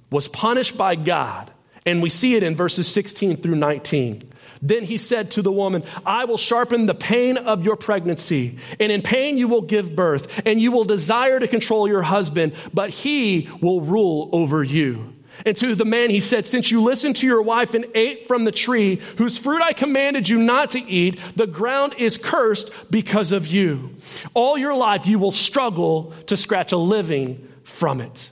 was 0.09 0.27
punished 0.27 0.77
by 0.77 0.95
God. 0.95 1.51
And 1.85 2.01
we 2.01 2.09
see 2.09 2.35
it 2.35 2.43
in 2.43 2.55
verses 2.55 2.87
16 2.87 3.37
through 3.37 3.55
19. 3.55 4.21
Then 4.61 4.83
he 4.83 4.97
said 4.97 5.31
to 5.31 5.41
the 5.41 5.51
woman, 5.51 5.83
I 6.05 6.25
will 6.25 6.37
sharpen 6.37 6.87
the 6.87 6.95
pain 6.95 7.37
of 7.37 7.63
your 7.63 7.75
pregnancy, 7.75 8.57
and 8.79 8.91
in 8.91 9.03
pain 9.03 9.37
you 9.37 9.47
will 9.47 9.61
give 9.61 9.95
birth, 9.95 10.41
and 10.45 10.59
you 10.59 10.71
will 10.71 10.85
desire 10.85 11.39
to 11.39 11.47
control 11.47 11.87
your 11.87 12.01
husband, 12.01 12.53
but 12.73 12.89
he 12.89 13.49
will 13.61 13.81
rule 13.81 14.29
over 14.31 14.63
you. 14.63 15.13
And 15.45 15.57
to 15.57 15.75
the 15.75 15.85
man 15.85 16.09
he 16.09 16.19
said, 16.19 16.45
Since 16.45 16.71
you 16.71 16.81
listened 16.81 17.17
to 17.17 17.27
your 17.27 17.41
wife 17.41 17.73
and 17.73 17.85
ate 17.93 18.27
from 18.27 18.45
the 18.45 18.51
tree 18.51 19.01
whose 19.17 19.37
fruit 19.37 19.61
I 19.61 19.73
commanded 19.73 20.29
you 20.29 20.37
not 20.37 20.71
to 20.71 20.79
eat, 20.79 21.19
the 21.35 21.47
ground 21.47 21.95
is 21.97 22.17
cursed 22.17 22.71
because 22.89 23.31
of 23.31 23.45
you. 23.45 23.95
All 24.33 24.57
your 24.57 24.75
life 24.75 25.05
you 25.05 25.19
will 25.19 25.31
struggle 25.31 26.13
to 26.27 26.37
scratch 26.37 26.71
a 26.71 26.77
living 26.77 27.47
from 27.63 28.01
it. 28.01 28.29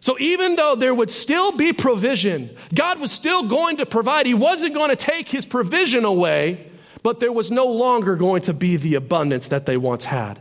So 0.00 0.18
even 0.18 0.56
though 0.56 0.76
there 0.76 0.94
would 0.94 1.10
still 1.10 1.52
be 1.52 1.72
provision, 1.72 2.56
God 2.74 3.00
was 3.00 3.10
still 3.10 3.44
going 3.44 3.78
to 3.78 3.86
provide. 3.86 4.26
He 4.26 4.34
wasn't 4.34 4.74
going 4.74 4.90
to 4.90 4.96
take 4.96 5.28
his 5.28 5.44
provision 5.44 6.04
away, 6.04 6.70
but 7.02 7.20
there 7.20 7.32
was 7.32 7.50
no 7.50 7.66
longer 7.66 8.16
going 8.16 8.42
to 8.42 8.52
be 8.52 8.76
the 8.76 8.94
abundance 8.94 9.48
that 9.48 9.66
they 9.66 9.76
once 9.76 10.04
had. 10.04 10.38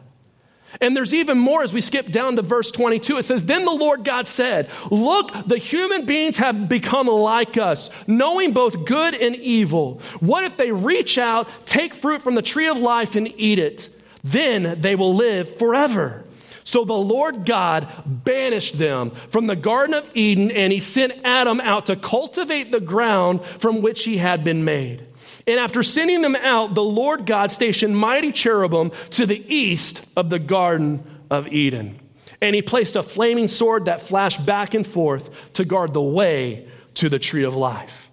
And 0.82 0.96
there's 0.96 1.14
even 1.14 1.38
more 1.38 1.64
as 1.64 1.74
we 1.74 1.82
skip 1.82 2.12
down 2.12 2.36
to 2.36 2.42
verse 2.42 2.72
22. 2.72 3.18
It 3.18 3.26
says, 3.26 3.46
Then 3.46 3.66
the 3.66 3.72
Lord 3.72 4.04
God 4.04 4.28
said, 4.28 4.70
Look, 4.92 5.32
the 5.48 5.58
human 5.58 6.06
beings 6.06 6.38
have 6.38 6.68
become 6.68 7.08
like 7.08 7.58
us, 7.58 7.90
knowing 8.06 8.52
both 8.52 8.86
good 8.86 9.16
and 9.16 9.36
evil. 9.38 10.02
What 10.20 10.44
if 10.44 10.58
they 10.58 10.72
reach 10.72 11.18
out, 11.18 11.48
take 11.66 11.96
fruit 11.96 12.22
from 12.22 12.36
the 12.36 12.42
tree 12.42 12.68
of 12.68 12.78
life, 12.78 13.16
and 13.16 13.34
eat 13.40 13.60
it? 13.60 13.90
Then 14.24 14.82
they 14.82 14.96
will 14.96 15.16
live 15.16 15.58
forever. 15.58 16.26
So 16.68 16.84
the 16.84 16.92
Lord 16.92 17.46
God 17.46 17.88
banished 18.06 18.78
them 18.78 19.12
from 19.30 19.48
the 19.48 19.56
Garden 19.56 19.94
of 19.94 20.10
Eden, 20.14 20.52
and 20.52 20.74
he 20.74 20.82
sent 20.82 21.22
Adam 21.24 21.62
out 21.62 21.86
to 21.86 21.96
cultivate 21.96 22.74
the 22.74 22.82
ground 22.82 23.42
from 23.46 23.82
which 23.82 24.04
he 24.04 24.18
had 24.18 24.44
been 24.44 24.66
made. 24.66 25.08
And 25.48 25.62
after 25.62 25.82
sending 25.82 26.22
them 26.22 26.36
out, 26.36 26.76
the 26.76 26.84
Lord 26.84 27.26
God 27.26 27.52
stationed 27.52 27.98
mighty 27.98 28.34
cherubim 28.34 28.92
to 29.12 29.26
the 29.26 29.42
east 29.48 30.06
of 30.18 30.30
the 30.30 30.40
Garden 30.40 31.06
of 31.30 31.48
Eden. 31.48 32.02
And 32.42 32.54
he 32.54 32.62
placed 32.62 32.98
a 32.98 33.02
flaming 33.02 33.48
sword 33.48 33.86
that 33.86 34.02
flashed 34.02 34.46
back 34.46 34.74
and 34.74 34.86
forth 34.86 35.54
to 35.54 35.64
guard 35.64 35.94
the 35.94 36.02
way 36.02 36.68
to 36.96 37.08
the 37.08 37.18
tree 37.18 37.46
of 37.46 37.56
life. 37.56 38.12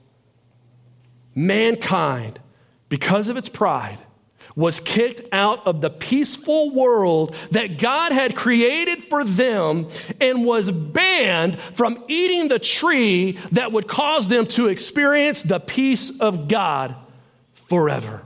Mankind, 1.34 2.38
because 2.88 3.28
of 3.28 3.36
its 3.36 3.48
pride, 3.48 3.98
was 4.56 4.78
kicked 4.80 5.20
out 5.32 5.66
of 5.66 5.80
the 5.80 5.90
peaceful 5.90 6.70
world 6.70 7.34
that 7.50 7.78
God 7.78 8.12
had 8.12 8.36
created 8.36 9.04
for 9.04 9.24
them 9.24 9.88
and 10.20 10.44
was 10.44 10.70
banned 10.70 11.60
from 11.74 12.04
eating 12.08 12.48
the 12.48 12.60
tree 12.60 13.32
that 13.52 13.72
would 13.72 13.88
cause 13.88 14.28
them 14.28 14.46
to 14.46 14.68
experience 14.68 15.42
the 15.42 15.58
peace 15.58 16.20
of 16.20 16.46
God 16.46 16.94
forever. 17.68 18.22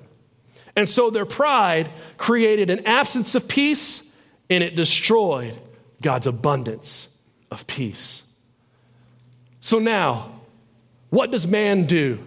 And 0.77 0.89
so 0.89 1.11
their 1.11 1.27
pride 1.27 1.91
created 2.19 2.71
an 2.71 2.87
absence 2.87 3.35
of 3.35 3.49
peace 3.49 4.03
and 4.51 4.63
it 4.63 4.77
destroyed 4.77 5.59
God's 6.03 6.27
abundance 6.27 7.09
of 7.51 7.67
peace. 7.67 8.23
So 9.61 9.79
now, 9.79 10.41
what 11.11 11.31
does 11.31 11.47
man 11.47 11.87
do? 11.87 12.25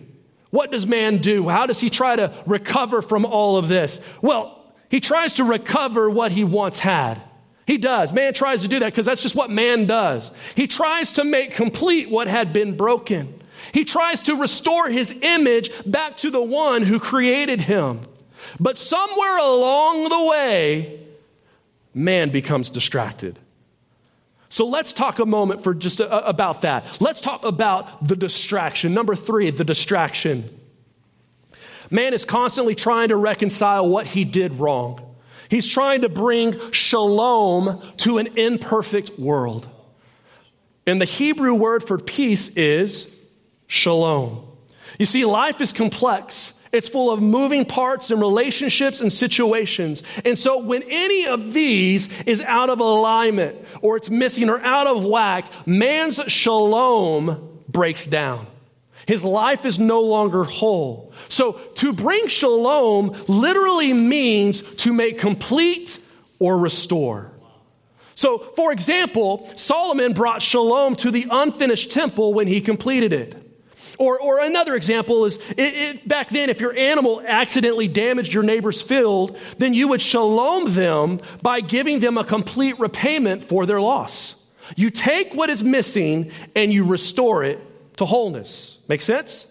What 0.51 0.72
does 0.72 0.86
man 0.86 1.17
do? 1.17 1.50
How 1.50 1.65
does 1.65 1.79
he 1.79 1.89
try 1.89 2.15
to 2.15 2.34
recover 2.46 3.01
from 3.01 3.25
all 3.25 3.58
of 3.58 3.67
this? 3.67 4.00
Well, 4.22 4.58
he 4.89 5.00
tries 5.00 5.34
to 5.34 5.43
recover 5.43 6.10
what 6.10 6.31
he 6.31 6.43
once 6.43 6.79
had. 6.79 7.22
He 7.65 7.77
does. 7.77 8.12
Man 8.12 8.34
tries 8.34 8.62
to 8.63 8.67
do 8.67 8.79
that 8.79 8.88
because 8.88 9.05
that's 9.05 9.22
just 9.22 9.36
what 9.36 9.50
man 9.50 9.86
does. 9.86 10.29
He 10.55 10.67
tries 10.67 11.13
to 11.13 11.24
make 11.24 11.51
complete 11.51 12.10
what 12.10 12.27
had 12.27 12.51
been 12.51 12.75
broken. 12.75 13.41
He 13.74 13.86
tries 13.86 14.22
to 14.24 14.36
restore 14.36 14.89
his 14.89 15.12
image 15.22 15.72
back 15.85 16.18
to 16.18 16.29
the 16.29 16.42
one 16.42 16.81
who 16.81 17.00
created 17.00 17.61
him. 17.61 18.01
But 18.59 18.77
somewhere 18.77 19.37
along 19.37 20.09
the 20.09 20.25
way, 20.25 21.00
man 21.94 22.29
becomes 22.29 22.70
distracted. 22.70 23.40
So 24.51 24.68
let's 24.68 24.92
talk 24.92 25.20
a 25.20 25.25
moment 25.25 25.64
for 25.64 25.74
just 25.74 26.01
a, 26.01 26.27
about 26.27 26.64
that. 26.64 27.00
Let's 27.00 27.22
talk 27.22 27.46
about 27.46 28.05
the 28.05 28.18
distraction. 28.18 28.94
Number 28.94 29.16
three, 29.16 29.50
the 29.50 29.64
distraction. 29.64 30.46
Man 31.90 32.14
is 32.14 32.25
constantly 32.25 32.75
trying 32.75 33.09
to 33.09 33.16
reconcile 33.16 33.87
what 33.87 34.07
he 34.07 34.25
did 34.25 34.59
wrong. 34.59 35.16
He's 35.50 35.68
trying 35.68 36.01
to 36.01 36.09
bring 36.09 36.72
shalom 36.72 37.81
to 37.98 38.18
an 38.18 38.37
imperfect 38.37 39.18
world. 39.18 39.70
And 40.85 41.00
the 41.00 41.05
Hebrew 41.05 41.53
word 41.53 41.87
for 41.87 41.98
peace 41.98 42.50
is 42.50 43.09
shalom. 43.68 44.46
You 45.00 45.05
see, 45.05 45.24
life 45.24 45.61
is 45.61 45.72
complex. 45.72 46.51
It's 46.72 46.88
full 46.88 47.12
of 47.12 47.22
moving 47.22 47.66
parts 47.66 48.12
and 48.12 48.22
relationships 48.22 49.01
and 49.01 49.12
situations. 49.12 50.03
And 50.24 50.38
so 50.38 50.57
when 50.60 50.84
any 50.84 51.27
of 51.27 51.53
these 51.53 52.07
is 52.24 52.42
out 52.42 52.70
of 52.70 52.79
alignment 52.79 53.57
or 53.81 53.98
it's 53.98 54.10
missing 54.10 54.50
or 54.50 54.60
out 54.62 54.88
of 54.88 55.03
whack, 55.03 55.48
man's 55.68 56.18
shalom 56.31 57.60
breaks 57.68 58.05
down. 58.05 58.48
His 59.05 59.24
life 59.24 59.66
is 59.66 59.79
no 59.79 60.01
longer 60.01 60.44
whole. 60.44 61.12
So 61.27 61.53
to 61.53 61.92
bring 61.92 62.27
shalom 62.27 63.16
literally 63.27 63.94
means 63.94 64.62
to 64.77 64.94
make 64.94 65.20
complete 65.20 66.00
or 66.40 66.57
restore. 66.57 67.31
So, 68.16 68.38
for 68.55 68.72
example, 68.72 69.51
Solomon 69.57 70.14
brought 70.14 70.42
shalom 70.42 70.96
to 70.98 71.12
the 71.12 71.25
unfinished 71.29 71.92
temple 71.92 72.34
when 72.34 72.48
he 72.48 72.62
completed 72.62 73.14
it. 73.14 73.50
Or, 73.98 74.20
or 74.20 74.40
another 74.40 74.75
example 74.75 75.25
is 75.25 75.38
it, 75.51 75.74
it, 75.74 76.08
back 76.08 76.30
then, 76.30 76.50
if 76.50 76.60
your 76.60 76.75
animal 76.75 77.22
accidentally 77.25 77.88
damaged 77.88 78.34
your 78.34 78.44
neighbor's 78.44 78.82
field, 78.82 79.38
then 79.58 79.74
you 79.74 79.88
would 79.90 80.01
shalom 80.01 80.74
them 80.74 81.20
by 81.42 81.62
giving 81.62 82.00
them 82.00 82.18
a 82.18 82.24
complete 82.24 82.80
repayment 82.80 83.44
for 83.44 83.66
their 83.66 83.82
loss. 83.82 84.36
You 84.75 84.90
take 84.90 85.34
what 85.34 85.50
is 85.50 85.64
missing 85.64 86.32
and 86.56 86.72
you 86.72 86.86
restore 86.86 87.44
it 87.44 87.60
to 87.98 88.06
wholeness. 88.06 88.77
Make 88.88 89.01
sense? 89.01 89.46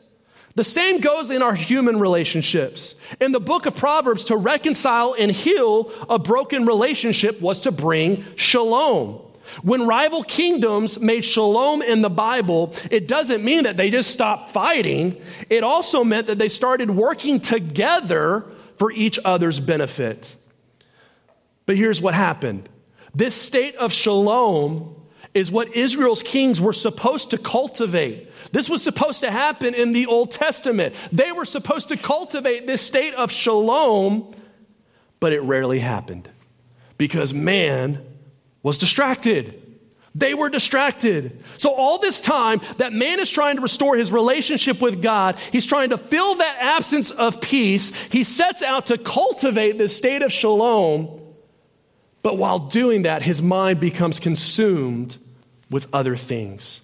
The 0.56 0.64
same 0.64 1.00
goes 1.00 1.30
in 1.30 1.42
our 1.42 1.54
human 1.54 2.00
relationships. 2.00 2.94
In 3.20 3.32
the 3.32 3.40
book 3.40 3.66
of 3.66 3.76
Proverbs, 3.76 4.24
to 4.24 4.36
reconcile 4.36 5.14
and 5.16 5.30
heal 5.30 5.92
a 6.08 6.18
broken 6.18 6.66
relationship 6.66 7.40
was 7.40 7.60
to 7.60 7.70
bring 7.70 8.24
shalom. 8.36 9.20
When 9.62 9.86
rival 9.86 10.22
kingdoms 10.22 10.98
made 10.98 11.24
shalom 11.24 11.82
in 11.82 12.02
the 12.02 12.10
Bible, 12.10 12.74
it 12.90 13.08
doesn't 13.08 13.44
mean 13.44 13.64
that 13.64 13.76
they 13.76 13.90
just 13.90 14.10
stopped 14.10 14.50
fighting. 14.50 15.20
It 15.48 15.64
also 15.64 16.04
meant 16.04 16.26
that 16.28 16.38
they 16.38 16.48
started 16.48 16.90
working 16.90 17.40
together 17.40 18.44
for 18.76 18.90
each 18.92 19.18
other's 19.24 19.60
benefit. 19.60 20.34
But 21.66 21.76
here's 21.76 22.00
what 22.00 22.14
happened 22.14 22.68
this 23.14 23.34
state 23.34 23.76
of 23.76 23.92
shalom 23.92 24.96
is 25.34 25.52
what 25.52 25.76
Israel's 25.76 26.22
kings 26.22 26.60
were 26.60 26.72
supposed 26.72 27.30
to 27.30 27.38
cultivate. 27.38 28.28
This 28.52 28.68
was 28.68 28.82
supposed 28.82 29.20
to 29.20 29.30
happen 29.30 29.74
in 29.74 29.92
the 29.92 30.06
Old 30.06 30.32
Testament. 30.32 30.94
They 31.12 31.30
were 31.30 31.44
supposed 31.44 31.88
to 31.88 31.96
cultivate 31.96 32.66
this 32.66 32.82
state 32.82 33.14
of 33.14 33.30
shalom, 33.30 34.34
but 35.20 35.32
it 35.32 35.40
rarely 35.42 35.78
happened 35.78 36.28
because 36.98 37.32
man 37.32 38.04
was 38.62 38.78
distracted. 38.78 39.60
They 40.14 40.34
were 40.34 40.48
distracted. 40.48 41.44
So, 41.58 41.72
all 41.72 41.98
this 41.98 42.20
time 42.20 42.60
that 42.78 42.92
man 42.92 43.20
is 43.20 43.30
trying 43.30 43.56
to 43.56 43.62
restore 43.62 43.96
his 43.96 44.10
relationship 44.10 44.80
with 44.80 45.02
God, 45.02 45.38
he's 45.52 45.66
trying 45.66 45.90
to 45.90 45.98
fill 45.98 46.36
that 46.36 46.56
absence 46.60 47.10
of 47.12 47.40
peace. 47.40 47.92
He 48.10 48.24
sets 48.24 48.62
out 48.62 48.86
to 48.86 48.98
cultivate 48.98 49.78
this 49.78 49.96
state 49.96 50.22
of 50.22 50.32
shalom. 50.32 51.20
But 52.22 52.36
while 52.36 52.58
doing 52.58 53.02
that, 53.02 53.22
his 53.22 53.40
mind 53.40 53.80
becomes 53.80 54.18
consumed 54.18 55.16
with 55.70 55.86
other 55.92 56.16
things. 56.16 56.80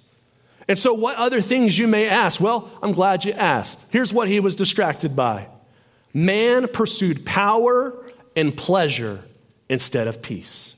And 0.68 0.78
so, 0.78 0.94
what 0.94 1.16
other 1.16 1.40
things 1.40 1.76
you 1.76 1.88
may 1.88 2.08
ask? 2.08 2.40
Well, 2.40 2.70
I'm 2.80 2.92
glad 2.92 3.24
you 3.24 3.32
asked. 3.32 3.84
Here's 3.90 4.12
what 4.12 4.28
he 4.28 4.38
was 4.38 4.54
distracted 4.54 5.16
by 5.16 5.48
man 6.14 6.68
pursued 6.68 7.26
power 7.26 7.92
and 8.36 8.56
pleasure 8.56 9.24
instead 9.68 10.06
of 10.06 10.22
peace. 10.22 10.75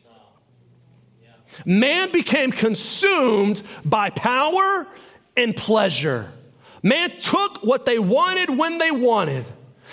Man 1.64 2.12
became 2.12 2.52
consumed 2.52 3.62
by 3.84 4.10
power 4.10 4.86
and 5.36 5.56
pleasure. 5.56 6.32
Man 6.82 7.18
took 7.18 7.62
what 7.62 7.84
they 7.84 7.98
wanted 7.98 8.56
when 8.56 8.78
they 8.78 8.90
wanted. 8.90 9.44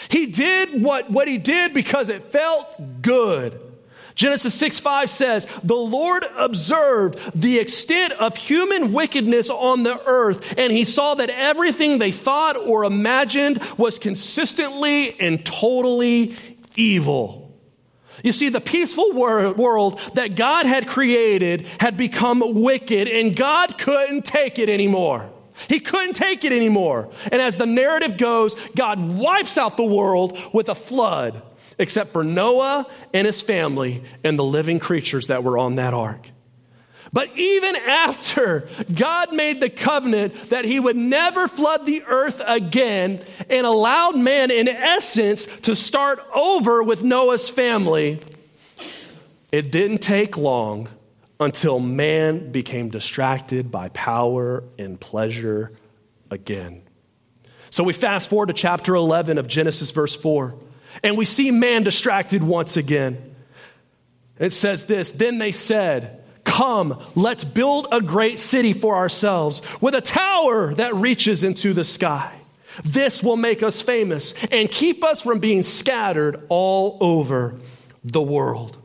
He 0.09 0.27
did 0.27 0.81
what, 0.81 1.09
what 1.09 1.27
he 1.27 1.37
did 1.37 1.73
because 1.73 2.09
it 2.09 2.31
felt 2.31 3.01
good. 3.01 3.59
Genesis 4.15 4.53
6 4.55 4.79
5 4.79 5.09
says, 5.09 5.47
The 5.63 5.75
Lord 5.75 6.25
observed 6.37 7.19
the 7.39 7.59
extent 7.59 8.13
of 8.13 8.37
human 8.37 8.93
wickedness 8.93 9.49
on 9.49 9.83
the 9.83 10.01
earth, 10.05 10.53
and 10.57 10.71
he 10.71 10.85
saw 10.85 11.15
that 11.15 11.29
everything 11.29 11.99
they 11.99 12.13
thought 12.13 12.55
or 12.55 12.85
imagined 12.85 13.61
was 13.77 13.99
consistently 13.99 15.19
and 15.19 15.45
totally 15.45 16.35
evil. 16.77 17.44
You 18.23 18.31
see, 18.31 18.49
the 18.49 18.61
peaceful 18.61 19.11
wor- 19.11 19.53
world 19.53 19.99
that 20.13 20.35
God 20.35 20.65
had 20.65 20.87
created 20.87 21.67
had 21.79 21.97
become 21.97 22.41
wicked, 22.61 23.07
and 23.07 23.35
God 23.35 23.77
couldn't 23.77 24.25
take 24.25 24.59
it 24.59 24.69
anymore. 24.69 25.29
He 25.69 25.79
couldn't 25.79 26.15
take 26.15 26.43
it 26.43 26.51
anymore. 26.51 27.09
And 27.31 27.41
as 27.41 27.57
the 27.57 27.65
narrative 27.65 28.17
goes, 28.17 28.55
God 28.75 28.99
wipes 28.99 29.57
out 29.57 29.77
the 29.77 29.83
world 29.83 30.37
with 30.53 30.69
a 30.69 30.75
flood, 30.75 31.41
except 31.79 32.11
for 32.11 32.23
Noah 32.23 32.87
and 33.13 33.25
his 33.25 33.41
family 33.41 34.03
and 34.23 34.37
the 34.37 34.43
living 34.43 34.79
creatures 34.79 35.27
that 35.27 35.43
were 35.43 35.57
on 35.57 35.75
that 35.75 35.93
ark. 35.93 36.29
But 37.15 37.37
even 37.37 37.77
after 37.77 38.67
God 38.93 39.31
made 39.33 39.61
the 39.61 39.69
covenant 39.69 40.49
that 40.49 40.65
he 40.65 40.81
would 40.81 40.97
never 40.97 41.47
flood 41.47 41.85
the 41.85 42.03
earth 42.03 42.41
again 42.45 43.23
and 43.49 43.65
allowed 43.65 44.17
man, 44.17 44.51
in 44.51 44.67
essence, 44.67 45.45
to 45.61 45.77
start 45.77 46.19
over 46.33 46.83
with 46.83 47.05
Noah's 47.05 47.47
family, 47.47 48.19
it 49.49 49.71
didn't 49.71 49.99
take 49.99 50.35
long 50.35 50.89
until 51.39 51.79
man 51.79 52.51
became 52.51 52.89
distracted 52.89 53.71
by 53.71 53.87
power 53.87 54.65
and 54.77 54.99
pleasure 54.99 55.71
again. 56.29 56.81
So 57.69 57.85
we 57.85 57.93
fast 57.93 58.29
forward 58.29 58.47
to 58.47 58.53
chapter 58.53 58.93
11 58.93 59.37
of 59.37 59.47
Genesis, 59.47 59.89
verse 59.91 60.17
4, 60.17 60.53
and 61.01 61.17
we 61.17 61.23
see 61.23 61.49
man 61.49 61.83
distracted 61.83 62.43
once 62.43 62.75
again. 62.75 63.37
It 64.37 64.51
says 64.51 64.83
this 64.83 65.13
Then 65.13 65.37
they 65.37 65.53
said, 65.53 66.23
Come, 66.55 67.03
let's 67.15 67.43
build 67.43 67.89
a 67.91 67.99
great 67.99 68.39
city 68.39 68.71
for 68.71 68.95
ourselves 68.95 69.61
with 69.81 69.93
a 69.93 69.99
tower 69.99 70.73
that 70.75 70.95
reaches 70.95 71.43
into 71.43 71.73
the 71.73 71.83
sky. 71.83 72.33
This 72.81 73.21
will 73.21 73.35
make 73.35 73.61
us 73.61 73.81
famous 73.81 74.33
and 74.53 74.71
keep 74.71 75.03
us 75.03 75.21
from 75.21 75.39
being 75.39 75.63
scattered 75.63 76.45
all 76.47 76.97
over 77.01 77.55
the 78.05 78.21
world. 78.21 78.77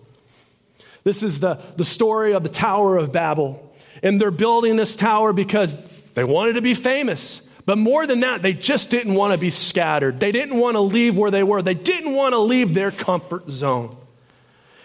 This 1.04 1.22
is 1.22 1.38
the, 1.38 1.60
the 1.76 1.84
story 1.84 2.34
of 2.34 2.42
the 2.42 2.48
Tower 2.48 2.96
of 2.96 3.12
Babel. 3.12 3.72
And 4.02 4.20
they're 4.20 4.32
building 4.32 4.74
this 4.74 4.96
tower 4.96 5.32
because 5.32 5.76
they 6.14 6.24
wanted 6.24 6.54
to 6.54 6.62
be 6.62 6.74
famous. 6.74 7.40
But 7.66 7.78
more 7.78 8.04
than 8.04 8.18
that, 8.20 8.42
they 8.42 8.52
just 8.52 8.90
didn't 8.90 9.14
want 9.14 9.32
to 9.32 9.38
be 9.38 9.50
scattered. 9.50 10.18
They 10.18 10.32
didn't 10.32 10.56
want 10.56 10.74
to 10.74 10.80
leave 10.80 11.16
where 11.16 11.30
they 11.30 11.44
were. 11.44 11.62
They 11.62 11.74
didn't 11.74 12.14
want 12.14 12.32
to 12.32 12.40
leave 12.40 12.74
their 12.74 12.90
comfort 12.90 13.48
zone. 13.48 13.96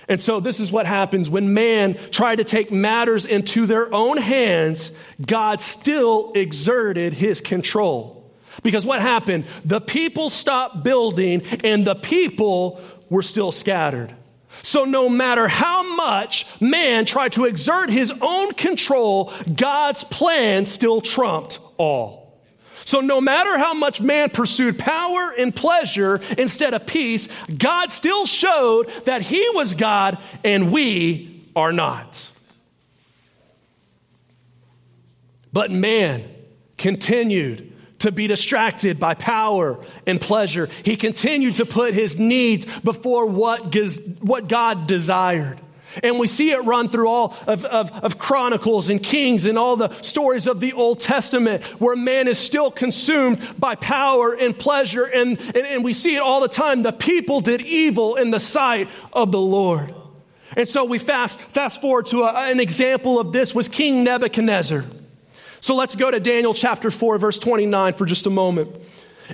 And 0.08 0.22
so, 0.22 0.40
this 0.40 0.60
is 0.60 0.72
what 0.72 0.86
happens 0.86 1.30
when 1.30 1.54
man 1.54 1.98
tried 2.12 2.36
to 2.36 2.44
take 2.44 2.72
matters 2.72 3.26
into 3.26 3.66
their 3.66 3.94
own 3.94 4.18
hands, 4.18 4.92
God 5.26 5.60
still 5.60 6.32
exerted 6.36 7.14
his 7.14 7.42
control. 7.42 8.24
Because 8.64 8.86
what 8.86 9.02
happened? 9.02 9.46
The 9.64 9.82
people 9.82 10.30
stopped 10.30 10.84
building 10.84 11.42
and 11.64 11.86
the 11.86 11.96
people 11.96 12.82
were 13.10 13.24
still 13.24 13.52
scattered. 13.52 14.14
So, 14.62 14.86
no 14.86 15.10
matter 15.10 15.48
how 15.48 15.84
much 15.96 16.48
man 16.60 17.06
tried 17.06 17.34
to 17.34 17.46
exert 17.46 17.90
his 17.90 18.12
own 18.22 18.54
control, 18.54 19.34
God's 19.54 20.04
plan 20.04 20.66
still 20.66 21.02
trumped 21.02 21.60
all. 21.78 22.25
So, 22.86 23.02
no 23.02 23.20
matter 23.20 23.58
how 23.58 23.74
much 23.74 24.00
man 24.00 24.30
pursued 24.30 24.78
power 24.78 25.34
and 25.36 25.54
pleasure 25.54 26.22
instead 26.38 26.76
of 26.76 26.86
peace, 26.86 27.28
God 27.58 27.90
still 27.92 28.28
showed 28.28 28.90
that 29.06 29.24
he 29.24 29.44
was 29.54 29.74
God 29.74 30.20
and 30.44 30.72
we 30.72 31.44
are 31.56 31.74
not. 31.74 32.30
But 35.52 35.72
man 35.72 36.30
continued 36.78 37.74
to 38.00 38.12
be 38.12 38.28
distracted 38.28 39.00
by 39.00 39.16
power 39.16 39.84
and 40.06 40.22
pleasure. 40.22 40.70
He 40.84 40.96
continued 40.96 41.56
to 41.56 41.66
put 41.66 41.96
his 41.96 42.20
needs 42.20 42.68
before 42.82 43.26
what, 43.26 43.72
God 44.48 44.86
desired. 44.86 45.60
And 46.04 46.20
we 46.20 46.28
see 46.28 46.52
it 46.52 46.64
run 46.64 46.90
through 46.90 47.08
all 47.08 47.36
of, 47.48 47.66
of, 47.66 47.92
of, 48.04 48.18
Chronicles 48.18 48.90
and 48.90 49.02
Kings 49.02 49.46
and 49.46 49.58
all 49.58 49.76
the 49.76 49.90
stories 50.02 50.48
of 50.48 50.60
the 50.60 50.74
Old 50.74 51.00
Testament 51.00 51.64
where 51.80 51.96
man 51.96 52.28
is 52.28 52.38
still 52.38 52.72
consumed 52.72 53.48
by 53.60 53.76
power 53.76 54.34
and 54.34 54.58
pleasure. 54.58 55.04
And, 55.04 55.40
and, 55.40 55.58
and 55.58 55.84
we 55.84 55.94
see 55.94 56.16
it 56.16 56.22
all 56.22 56.42
the 56.42 56.48
time. 56.48 56.84
The 56.84 56.92
people 56.92 57.42
did 57.42 57.62
evil 57.62 58.16
in 58.16 58.32
the 58.32 58.40
sight 58.40 58.90
of 59.14 59.32
the 59.32 59.40
Lord. 59.40 59.94
And 60.56 60.68
so 60.68 60.86
we 60.86 61.00
fast, 61.00 61.40
fast 61.40 61.82
forward 61.82 62.06
to 62.08 62.24
a, 62.24 62.50
an 62.50 62.60
example 62.60 63.20
of 63.20 63.34
this 63.34 63.54
was 63.54 63.68
King 63.68 64.04
Nebuchadnezzar. 64.04 64.86
So 65.62 65.76
let's 65.76 65.96
go 65.96 66.12
to 66.12 66.20
Daniel 66.20 66.54
chapter 66.54 66.92
4, 66.92 67.18
verse 67.18 67.40
29 67.40 67.94
for 67.94 68.06
just 68.06 68.26
a 68.26 68.30
moment. 68.30 68.76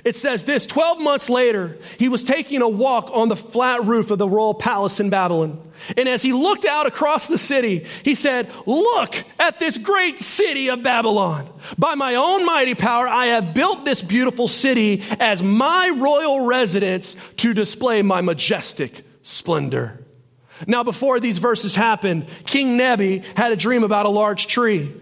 It 0.04 0.16
says 0.16 0.44
this 0.44 0.64
12 0.66 1.00
months 1.00 1.28
later, 1.28 1.76
he 1.98 2.08
was 2.08 2.24
taking 2.24 2.62
a 2.62 2.68
walk 2.68 3.10
on 3.12 3.28
the 3.28 3.36
flat 3.36 3.84
roof 3.84 4.10
of 4.10 4.18
the 4.18 4.28
royal 4.28 4.54
palace 4.54 5.00
in 5.00 5.10
Babylon. 5.10 5.60
And 5.96 6.08
as 6.08 6.22
he 6.22 6.32
looked 6.32 6.64
out 6.64 6.86
across 6.86 7.28
the 7.28 7.38
city, 7.38 7.86
he 8.02 8.14
said, 8.14 8.50
Look 8.66 9.16
at 9.38 9.58
this 9.58 9.76
great 9.76 10.18
city 10.18 10.70
of 10.70 10.82
Babylon. 10.82 11.48
By 11.76 11.94
my 11.94 12.14
own 12.14 12.44
mighty 12.46 12.74
power, 12.74 13.06
I 13.06 13.26
have 13.26 13.54
built 13.54 13.84
this 13.84 14.02
beautiful 14.02 14.48
city 14.48 15.02
as 15.20 15.42
my 15.42 15.90
royal 15.90 16.46
residence 16.46 17.16
to 17.38 17.52
display 17.52 18.02
my 18.02 18.22
majestic 18.22 19.04
splendor. 19.22 20.04
Now, 20.66 20.84
before 20.84 21.20
these 21.20 21.38
verses 21.38 21.74
happened, 21.74 22.28
King 22.46 22.76
Nebi 22.76 23.18
had 23.34 23.52
a 23.52 23.56
dream 23.56 23.84
about 23.84 24.06
a 24.06 24.10
large 24.10 24.46
tree, 24.46 24.92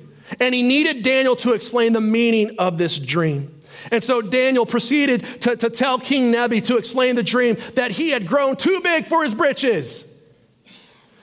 and 0.41 0.55
he 0.55 0.63
needed 0.63 1.03
Daniel 1.03 1.37
to 1.37 1.53
explain 1.53 1.93
the 1.93 2.01
meaning 2.01 2.57
of 2.59 2.79
this 2.79 2.99
dream. 2.99 3.60
And 3.91 4.03
so 4.03 4.21
Daniel 4.21 4.67
proceeded 4.67 5.25
to, 5.43 5.57
to 5.57 5.71
tell 5.71 5.99
King 5.99 6.31
Nebi 6.31 6.61
to 6.63 6.77
explain 6.77 7.17
the 7.17 7.23
dream 7.23 7.57
that 7.75 7.91
he 7.93 8.11
had 8.11 8.27
grown 8.27 8.57
too 8.57 8.81
big 8.83 9.07
for 9.07 9.23
his 9.23 9.35
britches. 9.35 10.05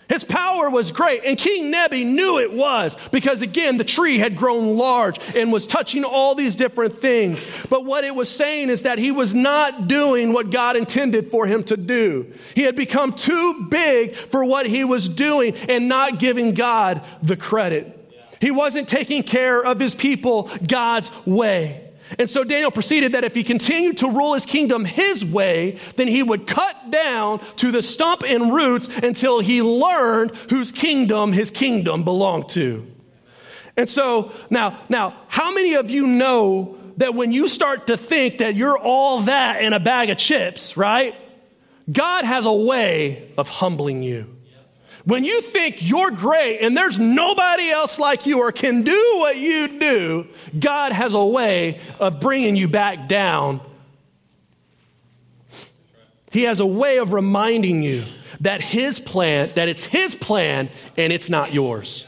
His 0.10 0.24
power 0.24 0.70
was 0.70 0.92
great, 0.92 1.24
and 1.26 1.38
King 1.38 1.70
Nebi 1.70 2.06
knew 2.06 2.40
it 2.40 2.54
was 2.54 2.96
because, 3.12 3.42
again, 3.42 3.76
the 3.76 3.84
tree 3.84 4.18
had 4.18 4.38
grown 4.38 4.78
large 4.78 5.20
and 5.36 5.52
was 5.52 5.68
touching 5.68 6.06
all 6.06 6.34
these 6.34 6.56
different 6.56 6.94
things. 6.94 7.46
But 7.70 7.84
what 7.84 8.06
it 8.06 8.16
was 8.16 8.34
saying 8.34 8.70
is 8.70 8.84
that 8.84 9.00
he 9.00 9.12
was 9.12 9.36
not 9.36 9.90
doing 9.90 10.32
what 10.32 10.50
God 10.50 10.78
intended 10.78 11.30
for 11.30 11.46
him 11.46 11.64
to 11.66 11.76
do. 11.76 12.34
He 12.56 12.62
had 12.62 12.76
become 12.76 13.14
too 13.14 13.68
big 13.70 14.16
for 14.16 14.46
what 14.46 14.66
he 14.66 14.86
was 14.86 15.10
doing 15.10 15.56
and 15.68 15.90
not 15.90 16.20
giving 16.20 16.54
God 16.54 17.02
the 17.22 17.36
credit. 17.36 17.94
He 18.40 18.52
wasn't 18.52 18.88
taking 18.88 19.24
care 19.24 19.60
of 19.60 19.80
his 19.80 19.94
people 19.94 20.50
God's 20.66 21.12
way. 21.26 21.87
And 22.18 22.30
so 22.30 22.44
Daniel 22.44 22.72
proceeded 22.72 23.12
that 23.12 23.24
if 23.24 23.36
he 23.36 23.44
continued 23.44 23.98
to 23.98 24.10
rule 24.10 24.34
his 24.34 24.46
kingdom 24.46 24.86
his 24.86 25.26
way, 25.26 25.78
then 25.96 26.08
he 26.08 26.24
would 26.24 26.48
cut 26.48 26.90
down 26.90 27.40
to 27.58 27.72
the 27.72 27.82
stump 27.82 28.24
and 28.24 28.54
roots 28.54 28.88
until 28.88 29.40
he 29.40 29.62
learned 29.62 30.36
whose 30.50 30.72
kingdom 30.72 31.34
his 31.34 31.52
kingdom 31.52 32.04
belonged 32.04 32.50
to. 32.50 32.90
And 33.76 33.90
so 33.90 34.32
now, 34.50 34.80
now, 34.90 35.16
how 35.28 35.54
many 35.54 35.76
of 35.76 35.90
you 35.90 36.08
know 36.08 36.78
that 36.98 37.14
when 37.14 37.32
you 37.32 37.48
start 37.48 37.88
to 37.88 37.98
think 37.98 38.40
that 38.40 38.56
you're 38.56 38.78
all 38.78 39.22
that 39.22 39.62
in 39.62 39.74
a 39.74 39.80
bag 39.80 40.10
of 40.10 40.18
chips, 40.18 40.76
right? 40.76 41.16
God 41.92 42.26
has 42.26 42.46
a 42.46 42.52
way 42.52 43.32
of 43.38 43.50
humbling 43.50 44.04
you. 44.04 44.37
When 45.08 45.24
you 45.24 45.40
think 45.40 45.78
you're 45.80 46.12
great 46.12 46.60
and 46.60 46.76
there's 46.76 47.00
nobody 47.00 47.70
else 47.70 47.98
like 47.98 48.26
you 48.26 48.40
or 48.40 48.52
can 48.52 48.82
do 48.82 49.14
what 49.20 49.38
you 49.38 49.80
do, 49.80 50.28
God 50.60 50.92
has 50.92 51.14
a 51.14 51.24
way 51.24 51.80
of 51.98 52.20
bringing 52.20 52.58
you 52.58 52.68
back 52.68 53.08
down. 53.08 53.62
He 56.30 56.44
has 56.44 56.60
a 56.60 56.66
way 56.66 56.98
of 56.98 57.14
reminding 57.14 57.84
you 57.84 58.04
that 58.42 58.60
his 58.60 59.00
plan, 59.00 59.50
that 59.56 59.70
it's 59.70 59.82
his 59.82 60.14
plan 60.14 60.70
and 60.98 61.14
it's 61.14 61.30
not 61.30 61.54
yours. 61.54 62.06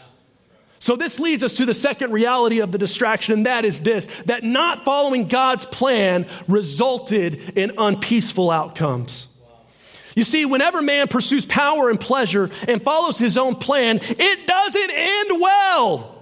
So 0.79 0.97
this 0.97 1.21
leads 1.21 1.41
us 1.41 1.53
to 1.53 1.65
the 1.65 1.73
second 1.73 2.11
reality 2.11 2.59
of 2.59 2.73
the 2.73 2.77
distraction, 2.77 3.33
and 3.33 3.45
that 3.45 3.63
is 3.63 3.79
this 3.79 4.09
that 4.25 4.43
not 4.43 4.83
following 4.83 5.29
God's 5.29 5.65
plan 5.65 6.27
resulted 6.49 7.57
in 7.57 7.71
unpeaceful 7.77 8.51
outcomes. 8.51 9.28
You 10.19 10.25
see, 10.25 10.43
whenever 10.43 10.81
man 10.81 11.07
pursues 11.07 11.45
power 11.45 11.89
and 11.89 11.97
pleasure 11.97 12.49
and 12.67 12.83
follows 12.83 13.17
his 13.17 13.37
own 13.37 13.55
plan, 13.55 14.01
it 14.03 14.45
doesn't 14.45 14.91
end 14.91 15.39
well. 15.39 16.18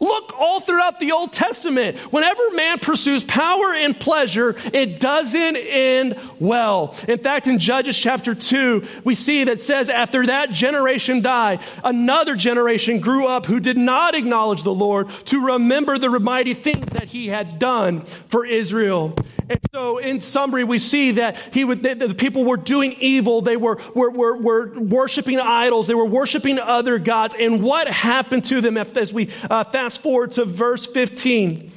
Look 0.00 0.38
all 0.38 0.60
throughout 0.60 1.00
the 1.00 1.10
Old 1.10 1.32
Testament. 1.32 1.98
Whenever 2.12 2.50
man 2.52 2.78
pursues 2.78 3.24
power 3.24 3.74
and 3.74 3.98
pleasure, 3.98 4.54
it 4.72 5.00
doesn't 5.00 5.56
end 5.56 6.16
well. 6.38 6.94
In 7.08 7.18
fact, 7.18 7.48
in 7.48 7.58
Judges 7.58 7.98
chapter 7.98 8.34
2, 8.34 8.84
we 9.02 9.16
see 9.16 9.44
that 9.44 9.60
says, 9.60 9.88
after 9.88 10.26
that 10.26 10.52
generation 10.52 11.20
died, 11.20 11.60
another 11.82 12.36
generation 12.36 13.00
grew 13.00 13.26
up 13.26 13.46
who 13.46 13.58
did 13.58 13.76
not 13.76 14.14
acknowledge 14.14 14.62
the 14.62 14.74
Lord 14.74 15.08
to 15.26 15.44
remember 15.44 15.98
the 15.98 16.08
mighty 16.20 16.54
things 16.54 16.86
that 16.92 17.08
he 17.08 17.26
had 17.26 17.58
done 17.58 18.02
for 18.28 18.46
Israel. 18.46 19.16
And 19.50 19.58
so, 19.72 19.98
in 19.98 20.20
summary, 20.20 20.62
we 20.62 20.78
see 20.78 21.12
that 21.12 21.36
he 21.52 21.64
would, 21.64 21.82
that 21.84 21.98
the 21.98 22.14
people 22.14 22.44
were 22.44 22.56
doing 22.56 22.92
evil. 23.00 23.40
They 23.40 23.56
were, 23.56 23.80
were, 23.94 24.10
were, 24.10 24.36
were 24.36 24.78
worshiping 24.78 25.40
idols. 25.40 25.86
They 25.86 25.94
were 25.94 26.04
worshiping 26.04 26.58
other 26.58 26.98
gods. 26.98 27.34
And 27.38 27.62
what 27.62 27.88
happened 27.88 28.44
to 28.44 28.60
them 28.60 28.76
as 28.76 29.12
we 29.12 29.30
uh, 29.48 29.64
fast 29.88 30.02
forward 30.02 30.32
to 30.32 30.44
verse 30.44 30.84
15? 30.84 31.72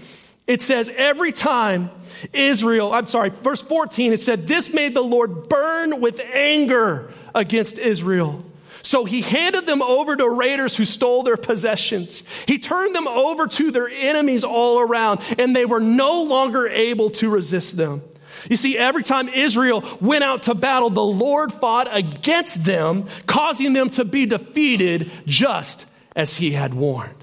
it 0.48 0.62
says 0.62 0.92
every 0.98 1.32
time 1.32 1.90
Israel, 2.34 2.92
I'm 2.92 3.08
sorry, 3.08 3.30
verse 3.30 3.62
14, 3.62 4.12
it 4.12 4.20
said, 4.20 4.48
This 4.48 4.74
made 4.74 4.94
the 4.94 5.02
Lord 5.02 5.48
burn 5.48 6.02
with 6.02 6.20
anger 6.20 7.14
against 7.34 7.78
Israel. 7.78 8.44
So 8.84 9.06
he 9.06 9.22
handed 9.22 9.66
them 9.66 9.82
over 9.82 10.16
to 10.16 10.28
raiders 10.28 10.76
who 10.76 10.84
stole 10.84 11.24
their 11.24 11.38
possessions. 11.38 12.24
He 12.48 12.60
turned 12.60 12.94
them 12.94 13.08
over 13.08 13.48
to 13.48 13.72
their 13.72 13.88
enemies 13.88 14.44
all 14.44 14.80
around, 14.80 15.22
and 15.38 15.56
they 15.56 15.66
were 15.66 15.80
no 15.80 16.24
longer 16.24 16.68
able 16.68 17.12
to 17.12 17.30
resist 17.30 17.78
them. 17.78 18.02
You 18.50 18.58
see, 18.58 18.78
every 18.78 19.04
time 19.04 19.30
Israel 19.30 19.86
went 20.02 20.24
out 20.26 20.44
to 20.44 20.56
battle, 20.56 20.90
the 20.90 21.02
Lord 21.02 21.54
fought 21.54 21.88
against 21.96 22.66
them, 22.66 23.06
causing 23.26 23.72
them 23.72 23.90
to 23.92 24.04
be 24.04 24.26
defeated 24.26 25.12
just 25.26 25.86
as 26.16 26.36
he 26.36 26.52
had 26.52 26.74
warned. 26.74 27.21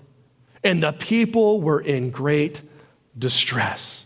And 0.68 0.82
the 0.82 0.92
people 0.92 1.62
were 1.62 1.80
in 1.80 2.10
great 2.10 2.60
distress. 3.18 4.04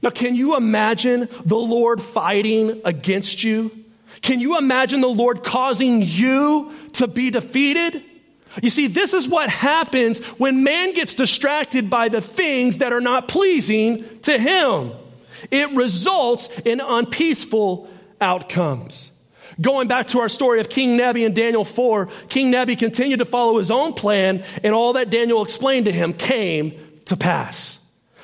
Now, 0.00 0.08
can 0.08 0.34
you 0.34 0.56
imagine 0.56 1.28
the 1.44 1.58
Lord 1.58 2.00
fighting 2.00 2.80
against 2.82 3.44
you? 3.44 3.70
Can 4.22 4.40
you 4.40 4.56
imagine 4.56 5.02
the 5.02 5.08
Lord 5.08 5.44
causing 5.44 6.00
you 6.00 6.72
to 6.94 7.06
be 7.06 7.28
defeated? 7.28 8.02
You 8.62 8.70
see, 8.70 8.86
this 8.86 9.12
is 9.12 9.28
what 9.28 9.50
happens 9.50 10.20
when 10.38 10.62
man 10.62 10.94
gets 10.94 11.12
distracted 11.12 11.90
by 11.90 12.08
the 12.08 12.22
things 12.22 12.78
that 12.78 12.94
are 12.94 13.02
not 13.02 13.28
pleasing 13.28 14.02
to 14.20 14.38
him. 14.38 14.92
It 15.50 15.70
results 15.72 16.48
in 16.64 16.80
unpeaceful 16.80 17.90
outcomes. 18.18 19.10
Going 19.60 19.88
back 19.88 20.08
to 20.08 20.20
our 20.20 20.28
story 20.28 20.60
of 20.60 20.68
King 20.68 20.96
Nebi 20.96 21.24
in 21.24 21.32
Daniel 21.32 21.64
4, 21.64 22.06
King 22.28 22.50
Nebi 22.50 22.76
continued 22.76 23.20
to 23.20 23.24
follow 23.24 23.58
his 23.58 23.70
own 23.70 23.94
plan, 23.94 24.44
and 24.62 24.74
all 24.74 24.92
that 24.94 25.10
Daniel 25.10 25.42
explained 25.42 25.86
to 25.86 25.92
him 25.92 26.12
came 26.12 27.00
to 27.06 27.16
pass. 27.16 27.78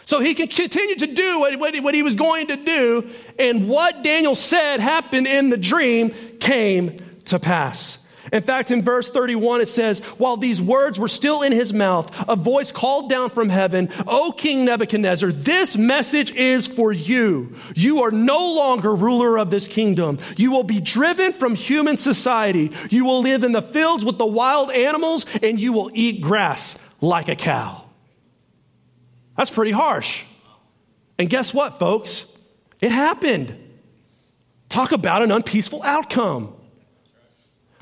So 0.04 0.20
he 0.20 0.34
can 0.34 0.46
continue 0.46 0.94
to 0.96 1.06
do 1.08 1.40
what, 1.40 1.94
he 1.94 2.02
was 2.02 2.14
going 2.14 2.46
to 2.48 2.56
do, 2.56 3.10
and 3.38 3.68
what 3.68 4.04
Daniel 4.04 4.36
said 4.36 4.78
happened 4.78 5.26
in 5.26 5.50
the 5.50 5.56
dream 5.56 6.10
came 6.38 6.96
to 7.24 7.40
pass. 7.40 7.98
In 8.32 8.42
fact, 8.42 8.70
in 8.70 8.82
verse 8.82 9.08
31, 9.08 9.60
it 9.60 9.68
says, 9.68 10.00
While 10.18 10.36
these 10.36 10.60
words 10.60 10.98
were 10.98 11.08
still 11.08 11.42
in 11.42 11.52
his 11.52 11.72
mouth, 11.72 12.12
a 12.28 12.36
voice 12.36 12.72
called 12.72 13.08
down 13.08 13.30
from 13.30 13.48
heaven, 13.48 13.88
O 14.06 14.32
King 14.32 14.64
Nebuchadnezzar, 14.64 15.30
this 15.32 15.76
message 15.76 16.32
is 16.32 16.66
for 16.66 16.92
you. 16.92 17.54
You 17.74 18.02
are 18.02 18.10
no 18.10 18.54
longer 18.54 18.94
ruler 18.94 19.38
of 19.38 19.50
this 19.50 19.68
kingdom. 19.68 20.18
You 20.36 20.50
will 20.50 20.64
be 20.64 20.80
driven 20.80 21.32
from 21.32 21.54
human 21.54 21.96
society. 21.96 22.72
You 22.90 23.04
will 23.04 23.20
live 23.20 23.44
in 23.44 23.52
the 23.52 23.62
fields 23.62 24.04
with 24.04 24.18
the 24.18 24.26
wild 24.26 24.72
animals, 24.72 25.26
and 25.42 25.60
you 25.60 25.72
will 25.72 25.90
eat 25.94 26.20
grass 26.20 26.76
like 27.00 27.28
a 27.28 27.36
cow. 27.36 27.84
That's 29.36 29.50
pretty 29.50 29.72
harsh. 29.72 30.22
And 31.18 31.30
guess 31.30 31.54
what, 31.54 31.78
folks? 31.78 32.24
It 32.80 32.90
happened. 32.90 33.56
Talk 34.68 34.92
about 34.92 35.22
an 35.22 35.30
unpeaceful 35.30 35.82
outcome. 35.82 36.55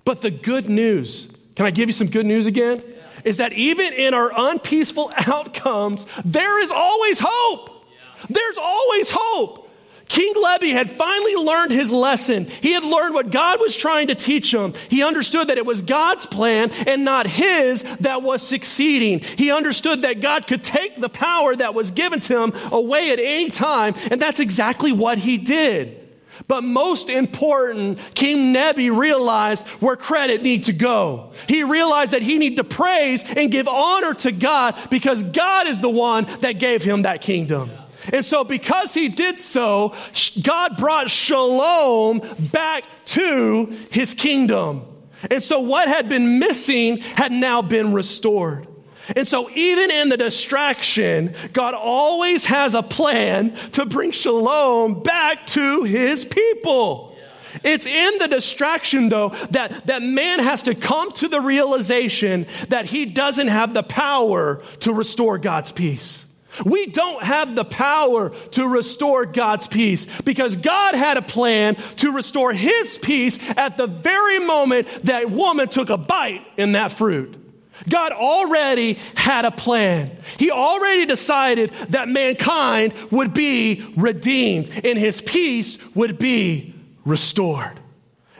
But 0.04 0.20
the 0.20 0.30
good 0.30 0.68
news, 0.68 1.28
can 1.56 1.66
I 1.66 1.70
give 1.70 1.88
you 1.88 1.92
some 1.92 2.08
good 2.08 2.26
news 2.26 2.46
again? 2.46 2.82
Yeah. 2.86 3.02
Is 3.24 3.36
that 3.38 3.52
even 3.54 3.92
in 3.92 4.12
our 4.12 4.32
unpeaceful 4.36 5.12
outcomes, 5.26 6.06
there 6.24 6.62
is 6.62 6.70
always 6.70 7.18
hope. 7.22 7.70
Yeah. 7.70 8.26
There's 8.30 8.58
always 8.58 9.10
hope. 9.10 9.64
King 10.06 10.34
Nebi 10.36 10.70
had 10.70 10.90
finally 10.92 11.34
learned 11.34 11.72
his 11.72 11.90
lesson. 11.90 12.44
He 12.44 12.72
had 12.72 12.84
learned 12.84 13.14
what 13.14 13.30
God 13.30 13.58
was 13.60 13.74
trying 13.74 14.08
to 14.08 14.14
teach 14.14 14.52
him. 14.52 14.74
He 14.90 15.02
understood 15.02 15.48
that 15.48 15.58
it 15.58 15.64
was 15.64 15.80
God's 15.80 16.26
plan 16.26 16.70
and 16.86 17.04
not 17.04 17.26
his 17.26 17.82
that 18.00 18.22
was 18.22 18.46
succeeding. 18.46 19.20
He 19.20 19.50
understood 19.50 20.02
that 20.02 20.20
God 20.20 20.46
could 20.46 20.62
take 20.62 21.00
the 21.00 21.08
power 21.08 21.56
that 21.56 21.74
was 21.74 21.90
given 21.90 22.20
to 22.20 22.42
him 22.42 22.52
away 22.70 23.12
at 23.12 23.18
any 23.18 23.50
time, 23.50 23.94
and 24.10 24.20
that's 24.20 24.40
exactly 24.40 24.92
what 24.92 25.18
he 25.18 25.38
did. 25.38 26.03
But 26.48 26.62
most 26.62 27.08
important, 27.08 27.98
King 28.14 28.52
Nebi 28.52 28.90
realized 28.90 29.66
where 29.80 29.96
credit 29.96 30.42
needed 30.42 30.66
to 30.66 30.72
go. 30.72 31.32
He 31.48 31.62
realized 31.62 32.12
that 32.12 32.22
he 32.22 32.38
needed 32.38 32.56
to 32.56 32.64
praise 32.64 33.24
and 33.24 33.50
give 33.50 33.68
honor 33.68 34.14
to 34.14 34.32
God 34.32 34.76
because 34.90 35.22
God 35.22 35.66
is 35.66 35.80
the 35.80 35.90
one 35.90 36.26
that 36.40 36.58
gave 36.58 36.82
him 36.82 37.02
that 37.02 37.20
kingdom. 37.20 37.70
And 38.12 38.24
so, 38.24 38.44
because 38.44 38.92
he 38.92 39.08
did 39.08 39.40
so, 39.40 39.94
God 40.42 40.76
brought 40.76 41.10
shalom 41.10 42.20
back 42.52 42.84
to 43.06 43.66
his 43.90 44.12
kingdom. 44.12 44.82
And 45.30 45.42
so, 45.42 45.60
what 45.60 45.88
had 45.88 46.08
been 46.08 46.38
missing 46.38 46.98
had 46.98 47.32
now 47.32 47.62
been 47.62 47.94
restored. 47.94 48.68
And 49.14 49.28
so, 49.28 49.50
even 49.50 49.90
in 49.90 50.08
the 50.08 50.16
distraction, 50.16 51.34
God 51.52 51.74
always 51.74 52.46
has 52.46 52.74
a 52.74 52.82
plan 52.82 53.54
to 53.72 53.84
bring 53.84 54.12
shalom 54.12 55.02
back 55.02 55.46
to 55.48 55.82
his 55.82 56.24
people. 56.24 57.14
It's 57.62 57.86
in 57.86 58.18
the 58.18 58.26
distraction, 58.26 59.10
though, 59.10 59.28
that, 59.50 59.86
that 59.86 60.02
man 60.02 60.40
has 60.40 60.62
to 60.62 60.74
come 60.74 61.12
to 61.12 61.28
the 61.28 61.40
realization 61.40 62.46
that 62.68 62.86
he 62.86 63.06
doesn't 63.06 63.48
have 63.48 63.74
the 63.74 63.82
power 63.82 64.62
to 64.80 64.92
restore 64.92 65.38
God's 65.38 65.70
peace. 65.70 66.24
We 66.64 66.86
don't 66.86 67.22
have 67.22 67.54
the 67.56 67.64
power 67.64 68.30
to 68.52 68.66
restore 68.66 69.26
God's 69.26 69.66
peace 69.66 70.06
because 70.22 70.54
God 70.56 70.94
had 70.94 71.16
a 71.16 71.22
plan 71.22 71.74
to 71.96 72.12
restore 72.12 72.52
his 72.52 72.96
peace 72.98 73.38
at 73.56 73.76
the 73.76 73.88
very 73.88 74.38
moment 74.38 74.88
that 75.04 75.30
woman 75.30 75.68
took 75.68 75.90
a 75.90 75.96
bite 75.96 76.46
in 76.56 76.72
that 76.72 76.92
fruit. 76.92 77.43
God 77.88 78.12
already 78.12 78.94
had 79.14 79.44
a 79.44 79.50
plan. 79.50 80.16
He 80.38 80.50
already 80.50 81.06
decided 81.06 81.70
that 81.90 82.08
mankind 82.08 82.94
would 83.10 83.34
be 83.34 83.84
redeemed 83.96 84.70
and 84.84 84.98
his 84.98 85.20
peace 85.20 85.78
would 85.94 86.18
be 86.18 86.74
restored. 87.04 87.78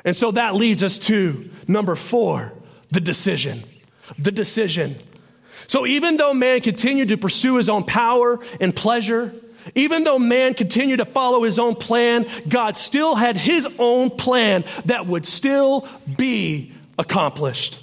And 0.05 0.17
so 0.17 0.33
that 0.33 0.55
leads 0.55 0.83
us 0.83 0.99
to 1.01 1.51
number 1.67 1.97
four, 1.97 2.53
the 2.91 3.01
decision. 3.01 3.65
The 4.19 4.33
decision. 4.33 4.97
So 5.67 5.87
even 5.87 6.17
though 6.17 6.35
man 6.35 6.61
continued 6.61 7.09
to 7.09 7.17
pursue 7.17 7.57
his 7.57 7.69
own 7.69 7.85
power 7.85 8.39
and 8.61 8.75
pleasure, 8.75 9.35
even 9.75 10.05
though 10.05 10.19
man 10.19 10.55
continued 10.55 10.99
to 10.99 11.07
follow 11.07 11.43
his 11.43 11.59
own 11.59 11.75
plan, 11.75 12.27
God 12.49 12.77
still 12.77 13.15
had 13.15 13.37
his 13.37 13.67
own 13.79 14.11
plan 14.11 14.65
that 14.85 15.07
would 15.07 15.27
still 15.27 15.89
be 16.17 16.73
accomplished. 16.99 17.81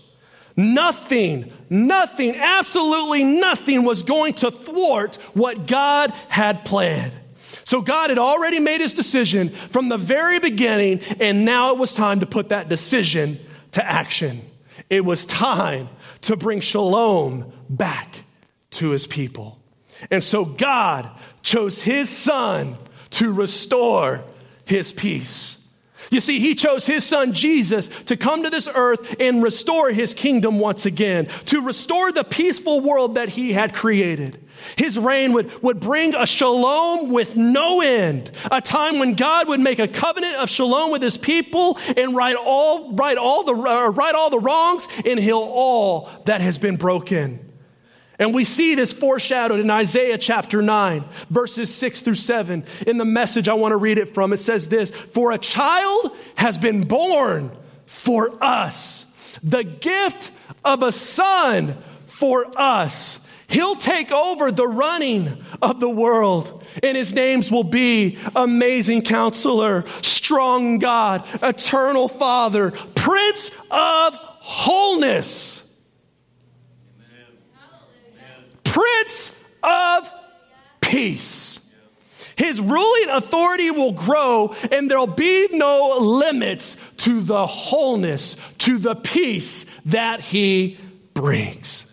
Nothing, 0.56 1.52
nothing, 1.70 2.36
absolutely 2.36 3.24
nothing 3.24 3.84
was 3.84 4.04
going 4.04 4.34
to 4.36 4.52
thwart 4.52 5.16
what 5.34 5.68
God 5.68 6.12
had 6.28 6.66
planned. 6.66 7.16
So 7.64 7.82
God 7.82 8.10
had 8.10 8.20
already 8.20 8.60
made 8.60 8.82
his 8.82 8.94
decision 8.94 9.50
from 9.50 9.90
the 9.90 9.98
very 9.98 10.40
beginning, 10.40 11.02
and 11.20 11.46
now 11.46 11.72
it 11.72 11.78
was 11.78 11.94
time 11.94 12.20
to 12.20 12.26
put 12.26 12.50
that 12.50 12.70
decision 12.70 13.40
to 13.74 13.86
action. 13.86 14.42
It 14.90 15.06
was 15.06 15.26
time 15.26 15.90
to 16.22 16.36
bring 16.36 16.60
shalom 16.60 17.52
back 17.70 18.24
to 18.72 18.90
his 18.90 19.08
people. 19.08 19.60
And 20.10 20.24
so 20.24 20.44
God 20.44 21.10
chose 21.44 21.82
his 21.82 22.10
son 22.10 22.76
to 23.12 23.32
restore 23.32 24.24
his 24.66 24.92
peace. 24.94 25.61
You 26.12 26.20
see, 26.20 26.40
he 26.40 26.56
chose 26.56 26.86
his 26.86 27.06
son 27.06 27.32
Jesus 27.32 27.88
to 28.06 28.18
come 28.18 28.44
to 28.44 28.50
this 28.50 28.70
earth 28.74 29.16
and 29.20 29.42
restore 29.42 29.92
his 29.92 30.14
kingdom 30.14 30.60
once 30.60 30.86
again, 30.86 31.28
to 31.46 31.62
restore 31.62 32.12
the 32.12 32.26
peaceful 32.26 32.82
world 32.82 33.16
that 33.16 33.30
he 33.30 33.54
had 33.54 33.74
created. 33.74 34.46
His 34.76 35.00
reign 35.00 35.32
would, 35.32 35.64
would 35.64 35.80
bring 35.80 36.14
a 36.14 36.26
shalom 36.26 37.10
with 37.10 37.38
no 37.38 37.82
end, 37.82 38.30
a 38.52 38.62
time 38.62 39.00
when 39.00 39.14
God 39.14 39.48
would 39.48 39.62
make 39.62 39.80
a 39.80 39.88
covenant 39.88 40.36
of 40.36 40.50
shalom 40.50 40.92
with 40.92 41.02
his 41.02 41.18
people 41.18 41.80
and 41.96 42.14
right 42.14 42.36
all, 42.36 42.94
right 42.94 43.18
all, 43.18 43.44
the, 43.44 43.54
uh, 43.54 43.90
right 43.90 44.14
all 44.14 44.30
the 44.30 44.38
wrongs 44.38 44.90
and 45.06 45.18
heal 45.18 45.40
all 45.40 46.10
that 46.26 46.42
has 46.42 46.58
been 46.58 46.76
broken. 46.76 47.51
And 48.22 48.36
we 48.36 48.44
see 48.44 48.76
this 48.76 48.94
foreshadowed 48.94 49.60
in 49.60 49.72
Isaiah 49.72 50.20
chapter 50.20 50.62
9, 50.62 51.04
verses 51.32 51.74
6 51.74 52.02
through 52.02 52.14
7. 52.14 52.64
In 52.86 52.98
the 52.98 53.04
message 53.04 53.50
I 53.50 53.56
want 53.56 53.72
to 53.72 53.78
read 53.78 53.98
it 53.98 54.14
from, 54.14 54.32
it 54.32 54.38
says 54.38 54.68
this 54.68 54.92
For 54.92 55.32
a 55.32 55.40
child 55.40 56.16
has 56.36 56.60
been 56.60 56.88
born 56.88 57.50
for 57.88 58.32
us, 58.40 59.06
the 59.42 59.64
gift 59.64 60.30
of 60.64 60.84
a 60.84 60.92
son 60.92 61.76
for 62.06 62.46
us. 62.56 63.18
He'll 63.48 63.76
take 63.76 64.12
over 64.12 64.52
the 64.52 64.68
running 64.68 65.44
of 65.60 65.80
the 65.80 65.90
world. 65.90 66.64
And 66.84 66.96
his 66.96 67.16
names 67.16 67.52
will 67.52 67.64
be 67.64 68.20
Amazing 68.36 69.02
Counselor, 69.02 69.84
Strong 70.04 70.78
God, 70.78 71.28
Eternal 71.42 72.08
Father, 72.08 72.70
Prince 72.70 73.50
of 73.72 74.14
Wholeness. 74.14 75.61
Prince 79.12 79.32
of 79.64 80.14
Peace. 80.80 81.60
His 82.36 82.60
ruling 82.60 83.10
authority 83.10 83.70
will 83.72 83.92
grow, 83.92 84.56
and 84.72 84.90
there'll 84.90 85.06
be 85.06 85.50
no 85.52 85.98
limits 86.00 86.76
to 86.98 87.22
the 87.22 87.46
wholeness, 87.46 88.36
to 88.60 88.78
the 88.78 88.96
peace 88.96 89.66
that 89.86 90.24
he 90.24 90.78
brings. 91.14 91.84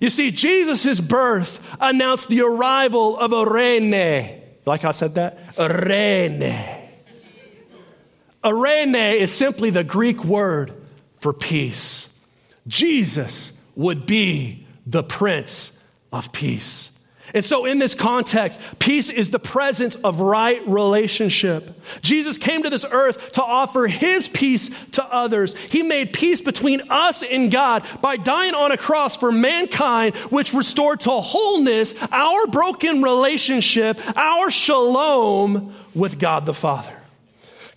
You 0.00 0.08
see, 0.08 0.30
Jesus' 0.30 1.00
birth 1.00 1.60
announced 1.80 2.28
the 2.28 2.40
arrival 2.42 3.18
of 3.18 3.32
eirene. 3.32 4.40
Like 4.64 4.84
I 4.84 4.92
said 4.92 5.16
that? 5.16 5.38
A 5.58 5.68
reine. 5.68 6.88
Eirene 8.42 9.16
is 9.18 9.32
simply 9.32 9.70
the 9.70 9.84
Greek 9.84 10.24
word 10.24 10.72
for 11.18 11.34
peace. 11.34 12.08
Jesus 12.66 13.52
would 13.76 14.06
be 14.06 14.66
the 14.86 15.02
Prince 15.02 15.72
of 16.12 16.32
Peace. 16.32 16.90
And 17.32 17.44
so, 17.44 17.64
in 17.64 17.78
this 17.78 17.94
context, 17.94 18.60
peace 18.78 19.08
is 19.08 19.30
the 19.30 19.38
presence 19.38 19.94
of 19.96 20.20
right 20.20 20.66
relationship. 20.66 21.80
Jesus 22.02 22.38
came 22.38 22.64
to 22.64 22.70
this 22.70 22.84
earth 22.90 23.32
to 23.32 23.42
offer 23.42 23.86
his 23.86 24.26
peace 24.26 24.70
to 24.92 25.04
others. 25.04 25.54
He 25.56 25.82
made 25.82 26.12
peace 26.12 26.40
between 26.40 26.82
us 26.90 27.22
and 27.22 27.50
God 27.50 27.84
by 28.00 28.16
dying 28.16 28.54
on 28.54 28.72
a 28.72 28.76
cross 28.76 29.16
for 29.16 29.30
mankind, 29.30 30.16
which 30.16 30.52
restored 30.52 31.00
to 31.00 31.10
wholeness 31.10 31.94
our 32.10 32.46
broken 32.48 33.02
relationship, 33.02 34.00
our 34.16 34.50
shalom 34.50 35.74
with 35.94 36.18
God 36.18 36.46
the 36.46 36.54
Father. 36.54 36.99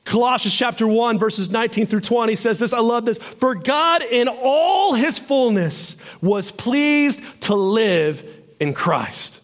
Colossians 0.05 0.53
chapter 0.53 0.85
1, 0.85 1.17
verses 1.17 1.49
19 1.49 1.87
through 1.87 2.01
20 2.01 2.35
says 2.35 2.59
this. 2.59 2.73
I 2.73 2.79
love 2.79 3.05
this. 3.05 3.17
For 3.17 3.55
God, 3.55 4.01
in 4.03 4.27
all 4.27 4.93
his 4.93 5.17
fullness, 5.17 5.95
was 6.21 6.51
pleased 6.51 7.21
to 7.43 7.55
live 7.55 8.23
in 8.59 8.73
Christ 8.73 9.39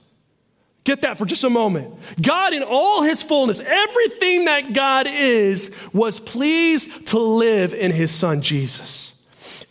Get 0.90 1.02
that 1.02 1.20
for 1.20 1.26
just 1.28 1.44
a 1.44 1.52
moment. 1.52 1.94
God, 2.20 2.52
in 2.52 2.64
all 2.64 3.04
his 3.04 3.22
fullness, 3.22 3.60
everything 3.60 4.46
that 4.46 4.74
God 4.74 5.06
is, 5.08 5.72
was 5.94 6.20
pleased 6.20 7.10
to 7.10 7.20
live 7.20 7.76
in 7.76 7.92
his 7.92 8.10
son 8.10 8.42
Jesus. 8.42 9.14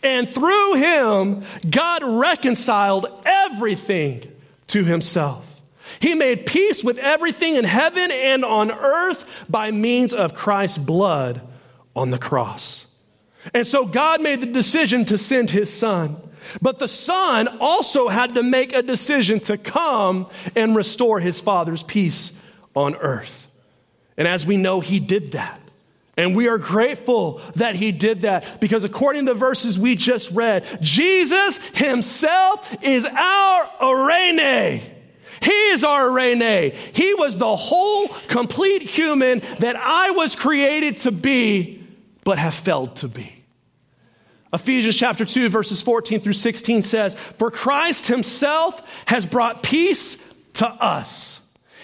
And 0.01 0.29
through 0.29 0.75
him, 0.75 1.43
God 1.69 2.03
reconciled 2.05 3.07
everything 3.25 4.31
to 4.67 4.85
himself. 4.85 5.45
He 6.01 6.15
made 6.15 6.45
peace 6.45 6.83
with 6.83 6.97
everything 6.97 7.55
in 7.55 7.65
heaven 7.65 8.11
and 8.11 8.45
on 8.45 8.71
earth 8.71 9.25
by 9.49 9.71
means 9.71 10.13
of 10.13 10.33
Christ's 10.33 10.77
blood 10.77 11.41
on 11.95 12.11
the 12.11 12.17
cross. 12.17 12.85
And 13.53 13.65
so 13.65 13.85
God 13.85 14.21
made 14.21 14.41
the 14.41 14.47
decision 14.47 15.05
to 15.05 15.17
send 15.17 15.49
his 15.49 15.71
son. 15.71 16.17
But 16.61 16.79
the 16.79 16.87
son 16.87 17.47
also 17.59 18.07
had 18.07 18.33
to 18.35 18.43
make 18.43 18.73
a 18.73 18.81
decision 18.81 19.39
to 19.41 19.57
come 19.57 20.29
and 20.55 20.75
restore 20.75 21.19
his 21.19 21.39
father's 21.39 21.83
peace 21.83 22.31
on 22.75 22.95
earth. 22.95 23.47
And 24.17 24.27
as 24.27 24.45
we 24.45 24.57
know, 24.57 24.79
he 24.79 24.99
did 24.99 25.33
that. 25.33 25.61
And 26.17 26.35
we 26.35 26.49
are 26.49 26.57
grateful 26.57 27.41
that 27.55 27.75
he 27.75 27.93
did 27.93 28.23
that 28.23 28.59
because 28.59 28.83
according 28.83 29.25
to 29.25 29.33
the 29.33 29.39
verses 29.39 29.79
we 29.79 29.95
just 29.95 30.31
read, 30.31 30.65
Jesus 30.81 31.57
himself 31.75 32.75
is 32.83 33.05
our 33.05 33.69
eirene. 33.81 34.81
He 35.41 35.51
is 35.51 35.83
our 35.83 36.09
Eirene. 36.09 36.73
He 36.73 37.13
was 37.13 37.37
the 37.37 37.55
whole, 37.55 38.07
complete 38.27 38.81
human 38.81 39.41
that 39.59 39.75
I 39.75 40.11
was 40.11 40.35
created 40.35 40.97
to 40.99 41.11
be, 41.11 41.83
but 42.23 42.37
have 42.37 42.53
failed 42.53 42.97
to 42.97 43.07
be. 43.07 43.33
Ephesians 44.51 44.95
chapter 44.95 45.25
2, 45.25 45.49
verses 45.49 45.81
14 45.81 46.21
through 46.21 46.33
16 46.33 46.81
says, 46.81 47.13
For 47.37 47.51
Christ 47.51 48.07
himself 48.07 48.81
has 49.05 49.25
brought 49.25 49.61
peace 49.61 50.17
to 50.53 50.67
us. 50.67 51.39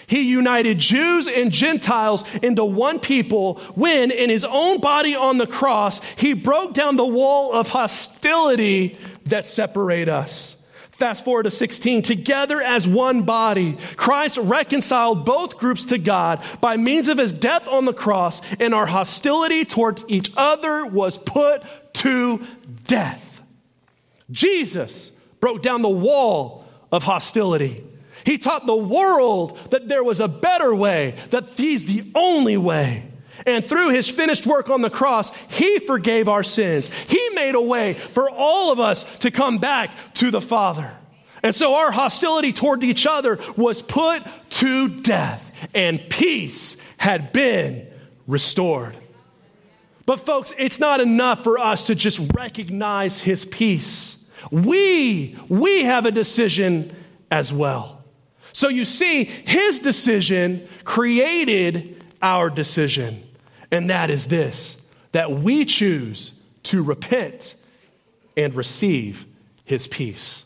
He 0.08 0.22
united 0.22 0.78
Jews 0.78 1.26
and 1.26 1.50
Gentiles 1.50 2.24
into 2.42 2.64
one 2.64 3.00
people 3.00 3.58
when, 3.74 4.10
in 4.10 4.30
his 4.30 4.44
own 4.44 4.80
body 4.80 5.16
on 5.16 5.38
the 5.38 5.46
cross, 5.46 6.00
he 6.16 6.32
broke 6.32 6.74
down 6.74 6.96
the 6.96 7.06
wall 7.06 7.52
of 7.52 7.68
hostility 7.68 8.98
that 9.24 9.46
separate 9.46 10.08
us. 10.08 10.55
Fast 10.96 11.26
forward 11.26 11.42
to 11.42 11.50
16. 11.50 12.00
Together 12.00 12.62
as 12.62 12.88
one 12.88 13.22
body, 13.24 13.76
Christ 13.96 14.38
reconciled 14.38 15.26
both 15.26 15.58
groups 15.58 15.84
to 15.86 15.98
God 15.98 16.42
by 16.62 16.78
means 16.78 17.08
of 17.08 17.18
his 17.18 17.34
death 17.34 17.68
on 17.68 17.84
the 17.84 17.92
cross, 17.92 18.40
and 18.58 18.74
our 18.74 18.86
hostility 18.86 19.66
toward 19.66 20.02
each 20.08 20.32
other 20.38 20.86
was 20.86 21.18
put 21.18 21.62
to 21.94 22.46
death. 22.86 23.42
Jesus 24.30 25.12
broke 25.38 25.60
down 25.60 25.82
the 25.82 25.88
wall 25.90 26.64
of 26.90 27.04
hostility. 27.04 27.84
He 28.24 28.38
taught 28.38 28.64
the 28.64 28.74
world 28.74 29.58
that 29.72 29.88
there 29.88 30.02
was 30.02 30.18
a 30.18 30.28
better 30.28 30.74
way, 30.74 31.16
that 31.28 31.50
he's 31.58 31.84
the 31.84 32.10
only 32.14 32.56
way. 32.56 33.06
And 33.46 33.64
through 33.64 33.90
his 33.90 34.10
finished 34.10 34.46
work 34.46 34.68
on 34.68 34.82
the 34.82 34.90
cross, 34.90 35.34
he 35.48 35.78
forgave 35.78 36.28
our 36.28 36.42
sins. 36.42 36.90
He 37.08 37.30
made 37.30 37.54
a 37.54 37.60
way 37.60 37.94
for 37.94 38.28
all 38.28 38.72
of 38.72 38.80
us 38.80 39.04
to 39.20 39.30
come 39.30 39.58
back 39.58 40.14
to 40.14 40.32
the 40.32 40.40
Father. 40.40 40.90
And 41.42 41.54
so 41.54 41.76
our 41.76 41.92
hostility 41.92 42.52
toward 42.52 42.82
each 42.82 43.06
other 43.06 43.38
was 43.56 43.80
put 43.82 44.22
to 44.50 44.88
death, 44.88 45.52
and 45.74 46.00
peace 46.10 46.76
had 46.96 47.32
been 47.32 47.86
restored. 48.26 48.96
But, 50.06 50.26
folks, 50.26 50.52
it's 50.58 50.80
not 50.80 51.00
enough 51.00 51.44
for 51.44 51.58
us 51.58 51.84
to 51.84 51.94
just 51.94 52.20
recognize 52.34 53.20
his 53.20 53.44
peace. 53.44 54.16
We, 54.50 55.36
we 55.48 55.84
have 55.84 56.06
a 56.06 56.10
decision 56.10 56.94
as 57.30 57.52
well. 57.52 58.04
So 58.52 58.68
you 58.68 58.84
see, 58.84 59.24
his 59.24 59.80
decision 59.80 60.66
created 60.84 62.04
our 62.22 62.50
decision. 62.50 63.25
And 63.70 63.90
that 63.90 64.10
is 64.10 64.28
this 64.28 64.76
that 65.12 65.32
we 65.32 65.64
choose 65.64 66.34
to 66.64 66.82
repent 66.82 67.54
and 68.36 68.54
receive 68.54 69.24
his 69.64 69.86
peace. 69.86 70.44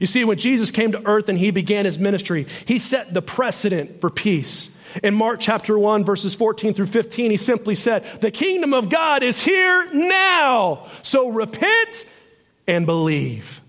You 0.00 0.06
see, 0.06 0.24
when 0.24 0.38
Jesus 0.38 0.70
came 0.70 0.92
to 0.92 1.06
earth 1.06 1.28
and 1.28 1.38
he 1.38 1.50
began 1.50 1.84
his 1.84 1.98
ministry, 1.98 2.46
he 2.64 2.78
set 2.78 3.14
the 3.14 3.22
precedent 3.22 4.00
for 4.00 4.10
peace. 4.10 4.70
In 5.02 5.14
Mark 5.14 5.40
chapter 5.40 5.78
1, 5.78 6.04
verses 6.04 6.34
14 6.34 6.74
through 6.74 6.86
15, 6.86 7.30
he 7.30 7.36
simply 7.36 7.74
said, 7.74 8.04
The 8.20 8.30
kingdom 8.30 8.74
of 8.74 8.88
God 8.88 9.22
is 9.22 9.42
here 9.42 9.92
now. 9.92 10.88
So 11.02 11.28
repent 11.28 12.06
and 12.66 12.86
believe. 12.86 13.60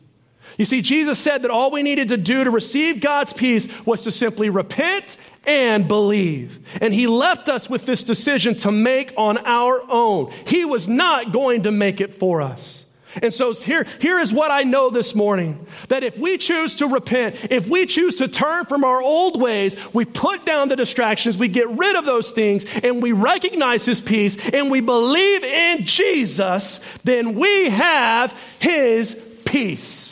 You 0.58 0.66
see, 0.66 0.82
Jesus 0.82 1.20
said 1.20 1.42
that 1.42 1.52
all 1.52 1.72
we 1.72 1.84
needed 1.84 2.10
to 2.10 2.18
do 2.18 2.44
to 2.44 2.52
receive 2.52 3.02
God's 3.02 3.34
peace 3.34 3.68
was 3.86 4.04
to 4.04 4.12
simply 4.12 4.50
repent 4.50 5.18
and 5.46 5.88
believe. 5.88 6.60
And 6.82 6.94
he 6.94 7.08
left 7.08 7.50
us 7.50 7.70
with 7.70 7.86
this 7.86 8.04
decision 8.04 8.56
to 8.60 8.72
make 8.72 9.14
on 9.18 9.38
our 9.40 9.82
own. 9.90 10.32
He 10.48 10.66
was 10.66 10.88
not 10.88 11.32
going 11.32 11.64
to 11.64 11.72
make 11.72 12.00
it 12.00 12.20
for 12.20 12.42
us. 12.42 12.86
And 13.22 13.34
so 13.34 13.54
here, 13.54 13.86
here 14.02 14.20
is 14.20 14.34
what 14.34 14.52
I 14.52 14.64
know 14.64 14.90
this 14.90 15.16
morning 15.16 15.66
that 15.88 16.04
if 16.04 16.18
we 16.18 16.38
choose 16.38 16.78
to 16.78 16.88
repent, 16.88 17.36
if 17.50 17.68
we 17.68 17.86
choose 17.86 18.16
to 18.16 18.28
turn 18.28 18.66
from 18.66 18.84
our 18.84 19.02
old 19.02 19.42
ways, 19.42 19.76
we 19.94 20.04
put 20.06 20.46
down 20.46 20.68
the 20.68 20.76
distractions, 20.76 21.38
we 21.38 21.48
get 21.48 21.70
rid 21.70 21.96
of 21.96 22.06
those 22.06 22.32
things, 22.32 22.66
and 22.84 23.02
we 23.02 23.14
recognize 23.14 23.86
His 23.86 24.02
peace, 24.02 24.38
and 24.50 24.70
we 24.70 24.82
believe 24.82 25.44
in 25.44 25.86
Jesus, 25.86 26.82
then 27.04 27.36
we 27.36 27.70
have 27.70 28.38
His 28.60 29.16
peace. 29.46 30.05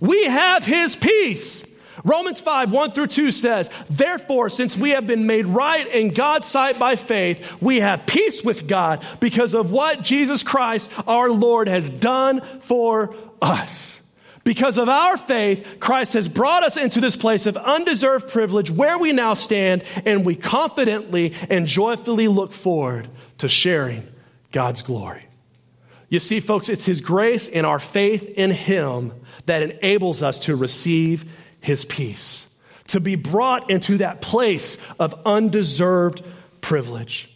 We 0.00 0.24
have 0.24 0.64
His 0.64 0.96
peace. 0.96 1.64
Romans 2.04 2.40
5, 2.40 2.70
1 2.70 2.92
through 2.92 3.08
2 3.08 3.32
says, 3.32 3.70
Therefore, 3.90 4.48
since 4.48 4.76
we 4.76 4.90
have 4.90 5.06
been 5.06 5.26
made 5.26 5.46
right 5.46 5.86
in 5.86 6.10
God's 6.10 6.46
sight 6.46 6.78
by 6.78 6.96
faith, 6.96 7.60
we 7.60 7.80
have 7.80 8.06
peace 8.06 8.42
with 8.44 8.68
God 8.68 9.04
because 9.20 9.54
of 9.54 9.70
what 9.70 10.02
Jesus 10.02 10.42
Christ, 10.42 10.90
our 11.06 11.30
Lord, 11.30 11.68
has 11.68 11.90
done 11.90 12.40
for 12.62 13.14
us. 13.42 14.00
Because 14.44 14.78
of 14.78 14.88
our 14.88 15.18
faith, 15.18 15.76
Christ 15.78 16.14
has 16.14 16.28
brought 16.28 16.64
us 16.64 16.78
into 16.78 17.00
this 17.00 17.16
place 17.16 17.44
of 17.44 17.56
undeserved 17.56 18.28
privilege 18.28 18.70
where 18.70 18.96
we 18.96 19.12
now 19.12 19.34
stand, 19.34 19.84
and 20.06 20.24
we 20.24 20.36
confidently 20.36 21.34
and 21.50 21.66
joyfully 21.66 22.28
look 22.28 22.54
forward 22.54 23.08
to 23.38 23.48
sharing 23.48 24.06
God's 24.50 24.80
glory. 24.80 25.27
You 26.08 26.20
see, 26.20 26.40
folks, 26.40 26.68
it's 26.68 26.86
His 26.86 27.00
grace 27.00 27.48
and 27.48 27.66
our 27.66 27.78
faith 27.78 28.24
in 28.24 28.50
Him 28.50 29.12
that 29.48 29.62
enables 29.62 30.22
us 30.22 30.38
to 30.40 30.54
receive 30.54 31.30
his 31.60 31.84
peace, 31.84 32.46
to 32.88 33.00
be 33.00 33.16
brought 33.16 33.70
into 33.70 33.98
that 33.98 34.20
place 34.20 34.76
of 34.98 35.14
undeserved 35.26 36.22
privilege. 36.60 37.30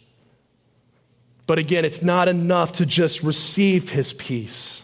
But 1.45 1.59
again, 1.59 1.85
it's 1.85 2.01
not 2.01 2.27
enough 2.27 2.73
to 2.73 2.85
just 2.85 3.23
receive 3.23 3.89
his 3.89 4.13
peace. 4.13 4.83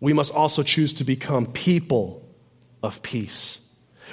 We 0.00 0.12
must 0.12 0.32
also 0.32 0.62
choose 0.62 0.94
to 0.94 1.04
become 1.04 1.46
people 1.46 2.26
of 2.82 3.02
peace. 3.02 3.58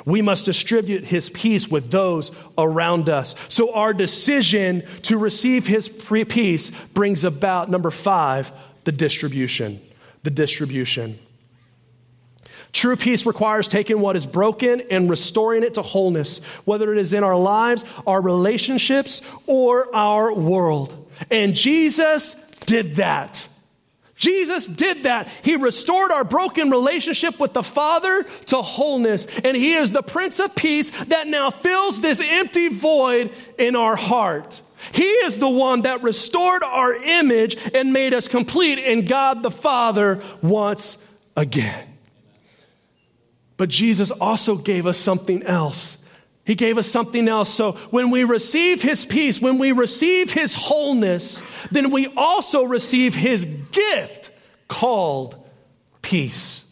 We 0.05 0.21
must 0.21 0.45
distribute 0.45 1.05
his 1.05 1.29
peace 1.29 1.67
with 1.67 1.91
those 1.91 2.31
around 2.57 3.09
us. 3.09 3.35
So, 3.49 3.73
our 3.73 3.93
decision 3.93 4.83
to 5.03 5.17
receive 5.17 5.67
his 5.67 5.89
peace 5.89 6.69
brings 6.93 7.23
about, 7.23 7.69
number 7.69 7.89
five, 7.89 8.51
the 8.83 8.91
distribution. 8.91 9.81
The 10.23 10.31
distribution. 10.31 11.19
True 12.71 12.95
peace 12.95 13.25
requires 13.25 13.67
taking 13.67 13.99
what 13.99 14.15
is 14.15 14.25
broken 14.25 14.81
and 14.91 15.09
restoring 15.09 15.63
it 15.63 15.75
to 15.75 15.81
wholeness, 15.81 16.43
whether 16.65 16.91
it 16.91 16.99
is 16.99 17.13
in 17.13 17.23
our 17.23 17.37
lives, 17.37 17.83
our 18.05 18.21
relationships, 18.21 19.21
or 19.47 19.93
our 19.95 20.33
world. 20.33 21.09
And 21.31 21.55
Jesus 21.55 22.35
did 22.65 22.97
that. 22.97 23.47
Jesus 24.15 24.67
did 24.67 25.03
that. 25.03 25.29
He 25.43 25.55
restored 25.55 26.11
our 26.11 26.25
broken 26.25 26.69
relationship 26.69 27.39
with 27.39 27.53
the 27.53 27.63
Father 27.63 28.23
to 28.47 28.57
wholeness. 28.57 29.25
And 29.43 29.55
He 29.55 29.73
is 29.73 29.91
the 29.91 30.03
Prince 30.03 30.39
of 30.39 30.53
Peace 30.55 30.89
that 31.05 31.27
now 31.27 31.49
fills 31.49 32.01
this 32.01 32.21
empty 32.21 32.67
void 32.67 33.31
in 33.57 33.77
our 33.77 33.95
heart. 33.95 34.61
He 34.93 35.03
is 35.03 35.37
the 35.37 35.49
one 35.49 35.83
that 35.83 36.03
restored 36.03 36.63
our 36.63 36.93
image 36.93 37.57
and 37.73 37.93
made 37.93 38.13
us 38.13 38.27
complete 38.27 38.79
in 38.79 39.05
God 39.05 39.43
the 39.43 39.51
Father 39.51 40.23
once 40.41 40.97
again. 41.35 41.85
But 43.57 43.69
Jesus 43.69 44.09
also 44.11 44.55
gave 44.55 44.85
us 44.87 44.97
something 44.97 45.43
else. 45.43 45.97
He 46.45 46.55
gave 46.55 46.77
us 46.77 46.87
something 46.87 47.27
else. 47.27 47.53
So 47.53 47.73
when 47.91 48.09
we 48.09 48.23
receive 48.23 48.81
His 48.81 49.05
peace, 49.05 49.41
when 49.41 49.57
we 49.57 49.71
receive 49.71 50.31
His 50.31 50.55
wholeness, 50.55 51.43
then 51.69 51.91
we 51.91 52.07
also 52.15 52.63
receive 52.63 53.15
His 53.15 53.45
gift 53.45 54.31
called 54.67 55.35
peace. 56.01 56.65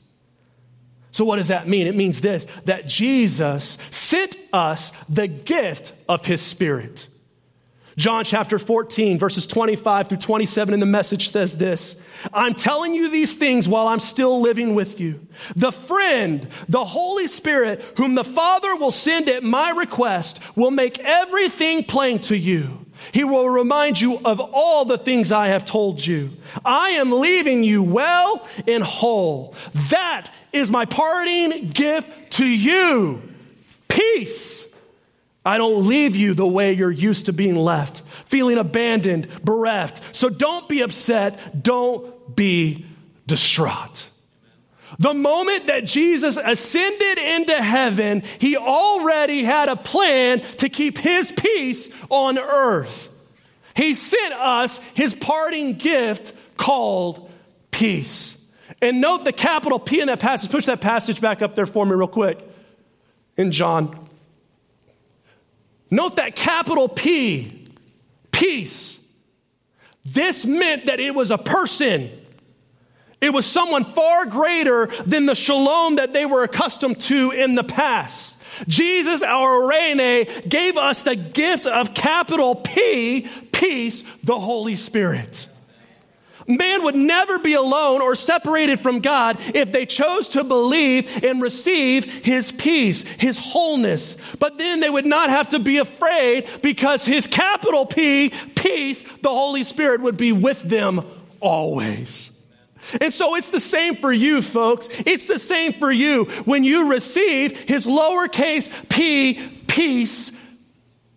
So, 1.12 1.26
what 1.26 1.38
does 1.38 1.47
that 1.47 1.68
mean? 1.68 1.88
It 1.88 1.95
means 1.95 2.22
this 2.22 2.45
that 2.66 2.88
Jesus 2.88 3.78
sent 3.91 4.38
us 4.53 4.93
the 5.10 5.28
gift 5.28 5.93
of 6.08 6.26
His 6.26 6.41
Spirit. 6.41 7.08
John 7.98 8.26
chapter 8.26 8.60
14, 8.60 9.18
verses 9.18 9.48
25 9.48 10.10
through 10.10 10.20
27 10.20 10.72
in 10.76 10.80
the 10.80 10.86
message 10.86 11.32
says 11.32 11.58
this 11.58 11.95
I'm 12.32 12.54
telling 12.54 12.93
you 12.93 13.10
these 13.10 13.36
things 13.36 13.68
while 13.68 13.88
I'm 13.88 14.00
still 14.00 14.39
living 14.39 14.76
with 14.76 15.00
you. 15.00 15.26
The 15.56 15.72
friend, 15.72 16.48
the 16.70 16.86
Holy 16.86 17.26
Spirit, 17.26 17.82
whom 17.98 18.14
the 18.14 18.24
Father 18.24 18.76
will 18.76 18.91
send 18.91 19.28
at 19.30 19.43
my 19.43 19.72
request, 19.72 20.39
will 20.56 20.70
make 20.70 21.00
everything 21.00 21.84
plain 21.84 22.20
to 22.20 22.38
you. 22.38 22.86
He 23.12 23.24
will 23.24 23.50
remind 23.50 24.00
you 24.00 24.20
of 24.24 24.39
all 24.39 24.86
the 24.86 24.98
things 24.98 25.32
I 25.32 25.48
have 25.48 25.66
told 25.66 26.06
you. 26.06 26.34
I 26.64 26.91
am 26.91 27.12
leaving 27.12 27.64
you 27.64 27.82
well 27.82 28.48
and 28.68 28.84
whole. 28.84 29.56
That 29.89 30.32
is 30.54 30.70
my 30.70 30.86
parting 30.86 31.68
gift 31.68 32.32
to 32.34 32.45
you. 32.45 33.22
Peace 33.88 34.66
I 35.48 35.58
don't 35.58 35.88
leave 35.88 36.14
you 36.14 36.34
the 36.34 36.45
way 36.45 36.74
you're 36.74 36.91
used 36.91 37.28
to 37.28 37.34
being 37.34 37.56
left, 37.56 38.02
feeling 38.26 38.58
abandoned, 38.58 39.30
bereft. 39.45 40.14
So 40.14 40.28
don't 40.28 40.68
be 40.68 40.82
upset. 40.82 41.64
Don't 41.64 42.36
be 42.36 42.86
distraught. 43.28 44.10
The 45.00 45.14
moment 45.14 45.68
that 45.68 45.86
Jesus 45.86 46.36
ascended 46.36 47.18
into 47.18 47.56
heaven, 47.56 48.24
he 48.39 48.58
already 48.58 49.45
had 49.45 49.70
a 49.70 49.78
plan 49.78 50.41
to 50.58 50.68
keep 50.68 50.98
his 50.98 51.32
peace 51.32 51.89
on 52.10 52.38
earth. 52.38 53.10
He 53.74 53.93
sent 53.93 54.34
us 54.34 54.80
his 54.95 55.16
parting 55.16 55.74
gift 55.78 56.34
called 56.58 57.32
peace. 57.72 58.38
And 58.82 59.00
note 59.00 59.24
the 59.24 59.32
capital 59.32 59.80
P 59.80 60.02
in 60.02 60.08
that 60.08 60.20
passage. 60.20 60.52
Push 60.52 60.66
that 60.66 60.82
passage 60.82 61.22
back 61.22 61.41
up 61.41 61.56
there 61.56 61.66
for 61.66 61.86
me, 61.86 61.93
real 61.93 62.08
quick. 62.10 62.43
In 63.38 63.54
John 63.54 64.07
Note 65.89 66.17
that 66.17 66.35
capital 66.35 66.89
P, 66.89 67.65
peace. 68.31 68.97
This 70.05 70.45
meant 70.45 70.85
that 70.88 70.99
it 70.99 71.13
was 71.13 71.31
a 71.31 71.38
person. 71.38 72.11
It 73.19 73.31
was 73.31 73.45
someone 73.45 73.93
far 73.93 74.25
greater 74.25 74.88
than 75.05 75.25
the 75.25 75.35
shalom 75.35 75.95
that 75.95 76.13
they 76.13 76.25
were 76.25 76.43
accustomed 76.43 76.99
to 77.01 77.31
in 77.31 77.55
the 77.55 77.63
past. 77.63 78.35
Jesus, 78.67 79.21
our 79.21 79.61
Eirene, 79.61 80.47
gave 80.47 80.77
us 80.77 81.03
the 81.03 81.15
gift 81.15 81.67
of 81.67 81.93
capital 81.93 82.55
P, 82.55 83.27
peace, 83.51 84.03
the 84.23 84.39
Holy 84.39 84.75
Spirit. 84.75 85.47
Man 86.48 86.84
would 86.84 86.95
never 86.95 87.39
be 87.39 87.56
alone 87.56 88.02
or 88.02 88.16
separated 88.16 88.80
from 88.80 89.02
God 89.02 89.38
if 89.54 89.74
they 89.74 89.86
chose 89.86 90.30
to 90.30 90.45
believe 90.45 91.24
and 91.24 91.41
receive 91.41 92.24
His 92.24 92.54
peace, 92.54 93.02
His 93.02 93.38
wholeness. 93.38 94.16
But 94.39 94.58
then 94.58 94.80
they 94.80 94.89
would 94.89 95.06
not 95.06 95.30
have 95.30 95.50
to 95.50 95.60
be 95.60 95.78
afraid 95.78 96.48
because 96.62 97.04
His 97.04 97.28
capital 97.28 97.86
P, 97.86 98.32
peace, 98.56 99.04
the 99.22 99.30
Holy 99.30 99.64
Spirit 99.64 100.02
would 100.02 100.16
be 100.16 100.32
with 100.32 100.62
them 100.62 101.06
always. 101.41 102.32
And 103.02 103.14
so 103.14 103.36
it's 103.36 103.50
the 103.50 103.60
same 103.60 103.98
for 103.98 104.14
you, 104.14 104.41
folks. 104.41 104.88
It's 105.06 105.26
the 105.26 105.39
same 105.39 105.74
for 105.74 105.91
you. 105.91 106.26
When 106.45 106.64
you 106.64 106.89
receive 106.89 107.58
His 107.58 107.86
lowercase 107.86 108.72
p, 108.88 109.45
peace, 109.68 110.32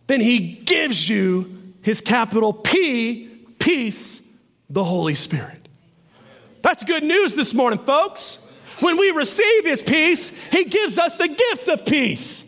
then 0.08 0.20
He 0.20 0.40
gives 0.40 1.08
you 1.08 1.74
His 1.82 2.00
capital 2.00 2.52
P, 2.52 3.28
peace, 3.60 4.19
the 4.70 4.84
Holy 4.84 5.14
Spirit. 5.14 5.68
That's 6.62 6.84
good 6.84 7.02
news 7.02 7.34
this 7.34 7.52
morning, 7.52 7.80
folks. 7.80 8.38
When 8.78 8.96
we 8.96 9.10
receive 9.10 9.64
His 9.66 9.82
peace, 9.82 10.30
He 10.50 10.64
gives 10.64 10.98
us 10.98 11.16
the 11.16 11.28
gift 11.28 11.68
of 11.68 11.84
peace. 11.84 12.44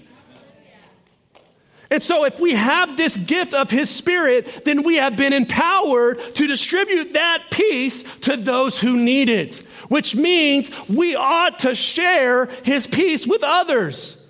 And 1.90 2.02
so, 2.02 2.24
if 2.24 2.40
we 2.40 2.52
have 2.54 2.96
this 2.96 3.18
gift 3.18 3.52
of 3.52 3.70
His 3.70 3.90
Spirit, 3.90 4.64
then 4.64 4.82
we 4.82 4.96
have 4.96 5.14
been 5.14 5.34
empowered 5.34 6.20
to 6.36 6.46
distribute 6.46 7.12
that 7.12 7.50
peace 7.50 8.04
to 8.20 8.36
those 8.36 8.80
who 8.80 8.96
need 8.96 9.28
it, 9.28 9.56
which 9.88 10.14
means 10.14 10.70
we 10.88 11.14
ought 11.14 11.58
to 11.60 11.74
share 11.74 12.46
His 12.62 12.86
peace 12.86 13.26
with 13.26 13.42
others. 13.42 14.21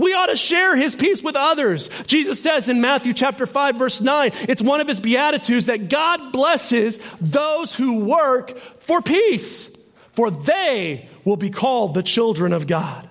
We 0.00 0.14
ought 0.14 0.26
to 0.26 0.36
share 0.36 0.74
his 0.74 0.96
peace 0.96 1.22
with 1.22 1.36
others. 1.36 1.90
Jesus 2.06 2.42
says 2.42 2.70
in 2.70 2.80
Matthew 2.80 3.12
chapter 3.12 3.46
5 3.46 3.76
verse 3.76 4.00
9, 4.00 4.32
it's 4.48 4.62
one 4.62 4.80
of 4.80 4.88
his 4.88 4.98
beatitudes 4.98 5.66
that 5.66 5.90
God 5.90 6.32
blesses 6.32 6.98
those 7.20 7.74
who 7.74 8.00
work 8.00 8.58
for 8.80 9.02
peace, 9.02 9.68
for 10.12 10.30
they 10.30 11.06
will 11.26 11.36
be 11.36 11.50
called 11.50 11.92
the 11.92 12.02
children 12.02 12.54
of 12.54 12.66
God. 12.66 13.08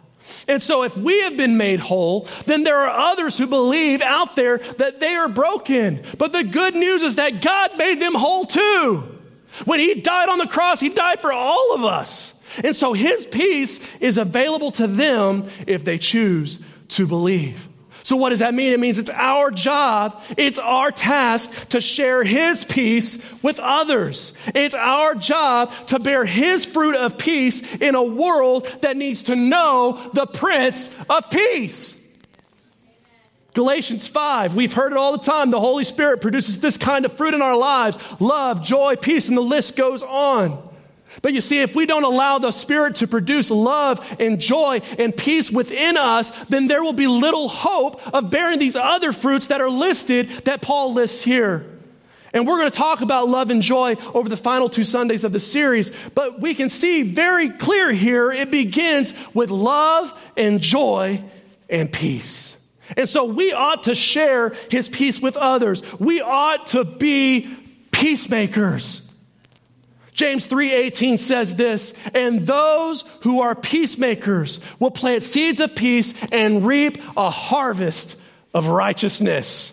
And 0.48 0.64
so 0.64 0.84
if 0.84 0.98
we 0.98 1.22
have 1.22 1.38
been 1.38 1.58
made 1.58 1.80
whole, 1.80 2.28
then 2.48 2.64
there 2.64 2.78
are 2.78 3.12
others 3.12 3.38
who 3.38 3.46
believe 3.46 4.02
out 4.02 4.36
there 4.36 4.58
that 4.58 5.00
they 5.00 5.14
are 5.14 5.30
broken. 5.30 6.04
But 6.18 6.32
the 6.32 6.44
good 6.44 6.74
news 6.74 7.04
is 7.04 7.16
that 7.16 7.42
God 7.42 7.78
made 7.78 8.00
them 8.00 8.16
whole 8.16 8.46
too. 8.46 9.16
When 9.66 9.80
he 9.80 9.96
died 9.96 10.30
on 10.30 10.40
the 10.40 10.48
cross, 10.48 10.80
he 10.80 10.90
died 10.90 11.20
for 11.22 11.32
all 11.32 11.76
of 11.76 11.84
us. 11.84 12.34
And 12.64 12.76
so 12.76 12.94
his 12.94 13.28
peace 13.28 13.80
is 14.00 14.18
available 14.18 14.72
to 14.74 14.88
them 14.88 15.50
if 15.68 15.86
they 15.86 16.00
choose 16.00 16.60
to 16.90 17.08
believe. 17.08 17.68
So, 18.04 18.16
what 18.16 18.30
does 18.30 18.40
that 18.40 18.54
mean? 18.54 18.74
It 18.74 18.80
means 18.80 18.98
it's 18.98 19.10
our 19.12 19.52
job, 19.52 20.22
it's 20.38 20.58
our 20.58 20.92
task 20.92 21.70
to 21.70 21.82
share 21.82 22.24
His 22.24 22.66
peace 22.66 23.24
with 23.44 23.60
others. 23.60 24.34
It's 24.56 24.74
our 24.74 25.16
job 25.16 25.72
to 25.88 26.00
bear 26.00 26.26
His 26.26 26.66
fruit 26.66 26.96
of 26.96 27.18
peace 27.18 27.62
in 27.76 27.96
a 27.96 28.04
world 28.04 28.68
that 28.82 28.98
needs 28.98 29.24
to 29.24 29.36
know 29.36 30.10
the 30.14 30.26
Prince 30.26 30.90
of 31.10 31.30
Peace. 31.30 31.96
Galatians 33.54 34.08
5, 34.08 34.56
we've 34.56 34.74
heard 34.74 34.92
it 34.92 34.98
all 34.98 35.12
the 35.12 35.24
time. 35.24 35.52
The 35.52 35.60
Holy 35.60 35.84
Spirit 35.84 36.22
produces 36.22 36.60
this 36.60 36.78
kind 36.78 37.04
of 37.04 37.18
fruit 37.18 37.34
in 37.34 37.42
our 37.42 37.58
lives 37.58 37.98
love, 38.20 38.64
joy, 38.64 38.96
peace, 38.96 39.28
and 39.28 39.36
the 39.36 39.42
list 39.42 39.76
goes 39.76 40.02
on. 40.02 40.69
But 41.22 41.34
you 41.34 41.42
see, 41.42 41.62
if 41.62 41.76
we 41.76 41.86
don't 41.86 42.04
allow 42.04 42.40
the 42.40 42.52
Spirit 42.52 42.98
to 42.98 43.08
produce 43.08 43.50
love 43.50 44.06
and 44.20 44.40
joy 44.40 44.82
and 44.98 45.16
peace 45.16 45.52
within 45.52 45.98
us, 45.98 46.32
then 46.48 46.68
there 46.68 46.84
will 46.84 46.94
be 46.94 47.08
little 47.08 47.50
hope 47.50 48.02
of 48.14 48.30
bearing 48.30 48.60
these 48.60 48.76
other 48.76 49.12
fruits 49.12 49.48
that 49.48 49.62
are 49.62 49.70
listed 49.70 50.30
that 50.46 50.62
Paul 50.62 50.94
lists 50.94 51.22
here. 51.22 51.66
And 52.34 52.48
we're 52.48 52.60
going 52.60 52.72
to 52.72 52.78
talk 52.78 53.02
about 53.02 53.28
love 53.28 53.50
and 53.50 53.62
joy 53.62 53.96
over 54.14 54.30
the 54.30 54.38
final 54.38 54.70
two 54.70 54.84
Sundays 54.84 55.24
of 55.24 55.32
the 55.32 55.40
series, 55.40 55.92
but 56.14 56.40
we 56.40 56.54
can 56.54 56.70
see 56.70 57.02
very 57.02 57.50
clear 57.50 57.92
here 57.92 58.32
it 58.32 58.52
begins 58.52 59.14
with 59.34 59.50
love 59.50 60.14
and 60.38 60.62
joy 60.62 61.24
and 61.70 61.92
peace. 61.92 62.56
And 62.96 63.10
so 63.10 63.26
we 63.26 63.52
ought 63.52 63.84
to 63.84 63.96
share 63.96 64.54
his 64.70 64.90
peace 64.90 65.20
with 65.20 65.38
others. 65.38 65.82
We 66.00 66.22
ought 66.22 66.68
to 66.68 66.84
be 66.84 67.50
peacemakers. 67.92 69.09
James 70.20 70.48
3:18 70.48 71.18
says 71.18 71.56
this, 71.56 71.94
and 72.14 72.46
those 72.46 73.06
who 73.22 73.40
are 73.40 73.56
peacemakers 73.56 74.60
will 74.78 74.92
plant 74.92 75.24
seeds 75.24 75.62
of 75.62 75.74
peace 75.76 76.14
and 76.30 76.68
reap 76.68 77.02
a 77.16 77.30
harvest 77.30 78.18
of 78.54 78.68
righteousness. 78.68 79.72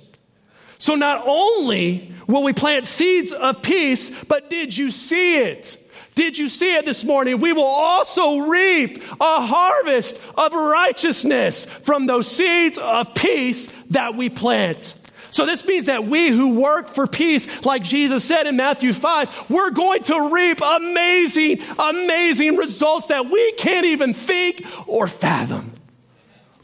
So 0.79 0.95
not 0.95 1.25
only 1.27 2.13
will 2.29 2.45
we 2.45 2.53
plant 2.53 2.87
seeds 2.87 3.33
of 3.33 3.61
peace, 3.61 4.09
but 4.29 4.49
did 4.49 4.79
you 4.79 4.93
see 4.93 5.39
it? 5.39 5.79
Did 6.15 6.39
you 6.39 6.49
see 6.49 6.77
it 6.77 6.85
this 6.85 7.03
morning? 7.03 7.41
We 7.41 7.53
will 7.53 7.65
also 7.65 8.39
reap 8.39 9.03
a 9.21 9.41
harvest 9.45 10.17
of 10.37 10.53
righteousness 10.53 11.65
from 11.83 12.07
those 12.07 12.31
seeds 12.31 12.79
of 12.79 13.15
peace 13.15 13.67
that 13.91 14.15
we 14.15 14.29
plant. 14.29 14.95
So 15.37 15.45
this 15.45 15.67
means 15.67 15.85
that 15.85 16.07
we 16.07 16.31
who 16.31 16.59
work 16.59 16.89
for 16.89 17.07
peace, 17.07 17.63
like 17.63 17.83
Jesus 17.83 18.25
said 18.25 18.47
in 18.47 18.57
Matthew 18.57 18.95
5, 18.95 19.51
we're 19.51 19.69
going 19.69 20.03
to 20.05 20.31
reap 20.31 20.63
amazing, 20.65 21.61
amazing 21.79 22.57
results 22.57 23.09
that 23.09 23.29
we 23.29 23.53
can't 23.53 23.85
even 23.85 24.15
think 24.15 24.65
or 24.87 25.07
fathom. 25.07 25.75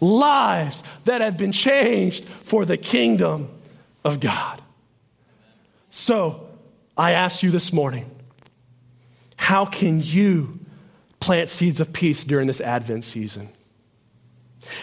Lives 0.01 0.83
that 1.05 1.21
have 1.21 1.37
been 1.37 1.53
changed 1.53 2.25
for 2.25 2.65
the 2.65 2.79
kingdom 2.79 3.51
of 4.07 4.21
God. 4.21 4.63
So 5.91 6.49
I 6.97 7.13
ask 7.13 7.43
you 7.43 7.51
this 7.51 7.75
morning, 7.75 8.11
how 9.37 9.67
can 9.67 10.01
you 10.03 10.61
plant 11.21 11.51
seeds 11.51 11.79
of 11.79 11.93
peace 11.93 12.25
during 12.25 12.47
this 12.47 12.63
Advent 12.63 13.05
season? 13.05 13.51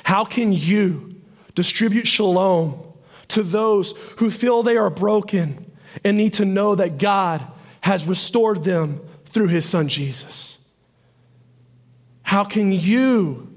How 0.04 0.26
can 0.26 0.54
you 0.54 1.16
distribute 1.56 2.06
shalom 2.06 2.86
to 3.30 3.44
those 3.44 3.94
who 4.18 4.30
feel 4.30 4.64
they 4.64 4.78
are 4.78 4.90
broken 4.90 5.72
and 6.04 6.18
need 6.18 6.34
to 6.34 6.46
know 6.46 6.76
that 6.76 6.98
God 6.98 7.46
has 7.82 8.06
restored 8.06 8.64
them 8.64 9.02
through 9.26 9.48
his 9.48 9.66
son 9.66 9.88
Jesus? 9.88 10.58
How 12.22 12.44
can 12.44 12.72
you 12.72 13.52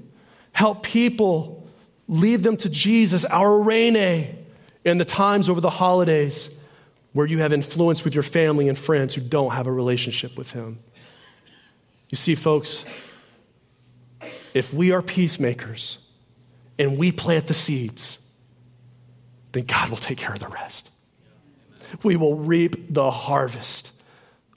help 0.51 0.83
people 0.83 1.67
lead 2.07 2.43
them 2.43 2.57
to 2.57 2.69
Jesus, 2.69 3.25
our 3.25 3.59
Eirene, 3.59 4.35
in 4.83 4.97
the 4.97 5.05
times 5.05 5.49
over 5.49 5.61
the 5.61 5.69
holidays 5.69 6.49
where 7.13 7.27
you 7.27 7.39
have 7.39 7.53
influence 7.53 8.03
with 8.03 8.13
your 8.13 8.23
family 8.23 8.67
and 8.67 8.77
friends 8.77 9.13
who 9.13 9.21
don't 9.21 9.51
have 9.51 9.67
a 9.67 9.71
relationship 9.71 10.37
with 10.37 10.51
him? 10.51 10.79
You 12.09 12.15
see, 12.15 12.35
folks, 12.35 12.83
if 14.53 14.73
we 14.73 14.91
are 14.91 15.01
peacemakers 15.01 15.97
and 16.77 16.97
we 16.97 17.11
plant 17.11 17.47
the 17.47 17.53
seeds, 17.53 18.17
then 19.53 19.65
God 19.65 19.89
will 19.89 19.97
take 19.97 20.17
care 20.17 20.33
of 20.33 20.39
the 20.39 20.47
rest. 20.47 20.91
We 22.03 22.15
will 22.15 22.35
reap 22.35 22.93
the 22.93 23.09
harvest 23.09 23.91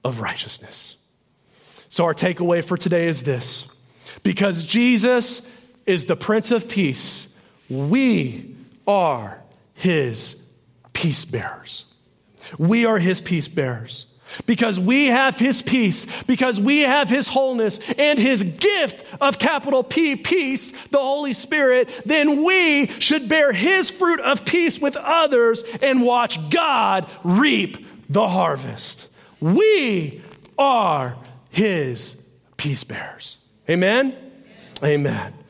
of 0.05 0.21
righteousness. 0.21 0.97
So, 1.89 2.05
our 2.05 2.15
takeaway 2.15 2.65
for 2.65 2.77
today 2.77 3.07
is 3.07 3.23
this 3.23 3.71
because 4.23 4.65
Jesus 4.65 5.47
is 5.87 6.07
the 6.07 6.17
Prince 6.17 6.51
of 6.51 6.69
Peace, 6.69 7.29
we 7.69 8.57
are 8.87 9.41
his 9.75 10.41
peace 10.93 11.25
bearers. 11.25 11.85
We 12.59 12.87
are 12.87 12.99
his 12.99 13.21
peace 13.21 13.49
bearers. 13.49 14.07
Because 14.45 14.79
we 14.79 15.07
have 15.07 15.39
his 15.39 15.63
peace, 15.63 16.07
because 16.25 16.61
we 16.61 16.81
have 16.81 17.09
his 17.09 17.29
wholeness 17.29 17.79
and 17.99 18.19
his 18.19 18.43
gift 18.43 19.05
of 19.21 19.39
capital 19.39 19.83
P, 19.83 20.17
peace, 20.17 20.73
the 20.91 20.99
Holy 20.99 21.33
Spirit, 21.33 21.89
then 22.05 22.45
we 22.45 22.89
should 22.99 23.29
bear 23.29 23.53
his 23.53 23.91
fruit 23.91 24.21
of 24.21 24.45
peace 24.45 24.81
with 24.81 24.97
others 24.97 25.65
and 25.83 26.03
watch 26.03 26.51
God 26.51 27.09
reap 27.25 27.87
the 28.09 28.29
harvest. 28.29 29.09
We 29.41 30.23
are 30.59 31.17
his 31.51 32.17
peace 32.57 32.85
bearers. 32.85 33.37
Amen? 33.69 34.17
Amen. 34.83 35.07
Amen. 35.07 35.46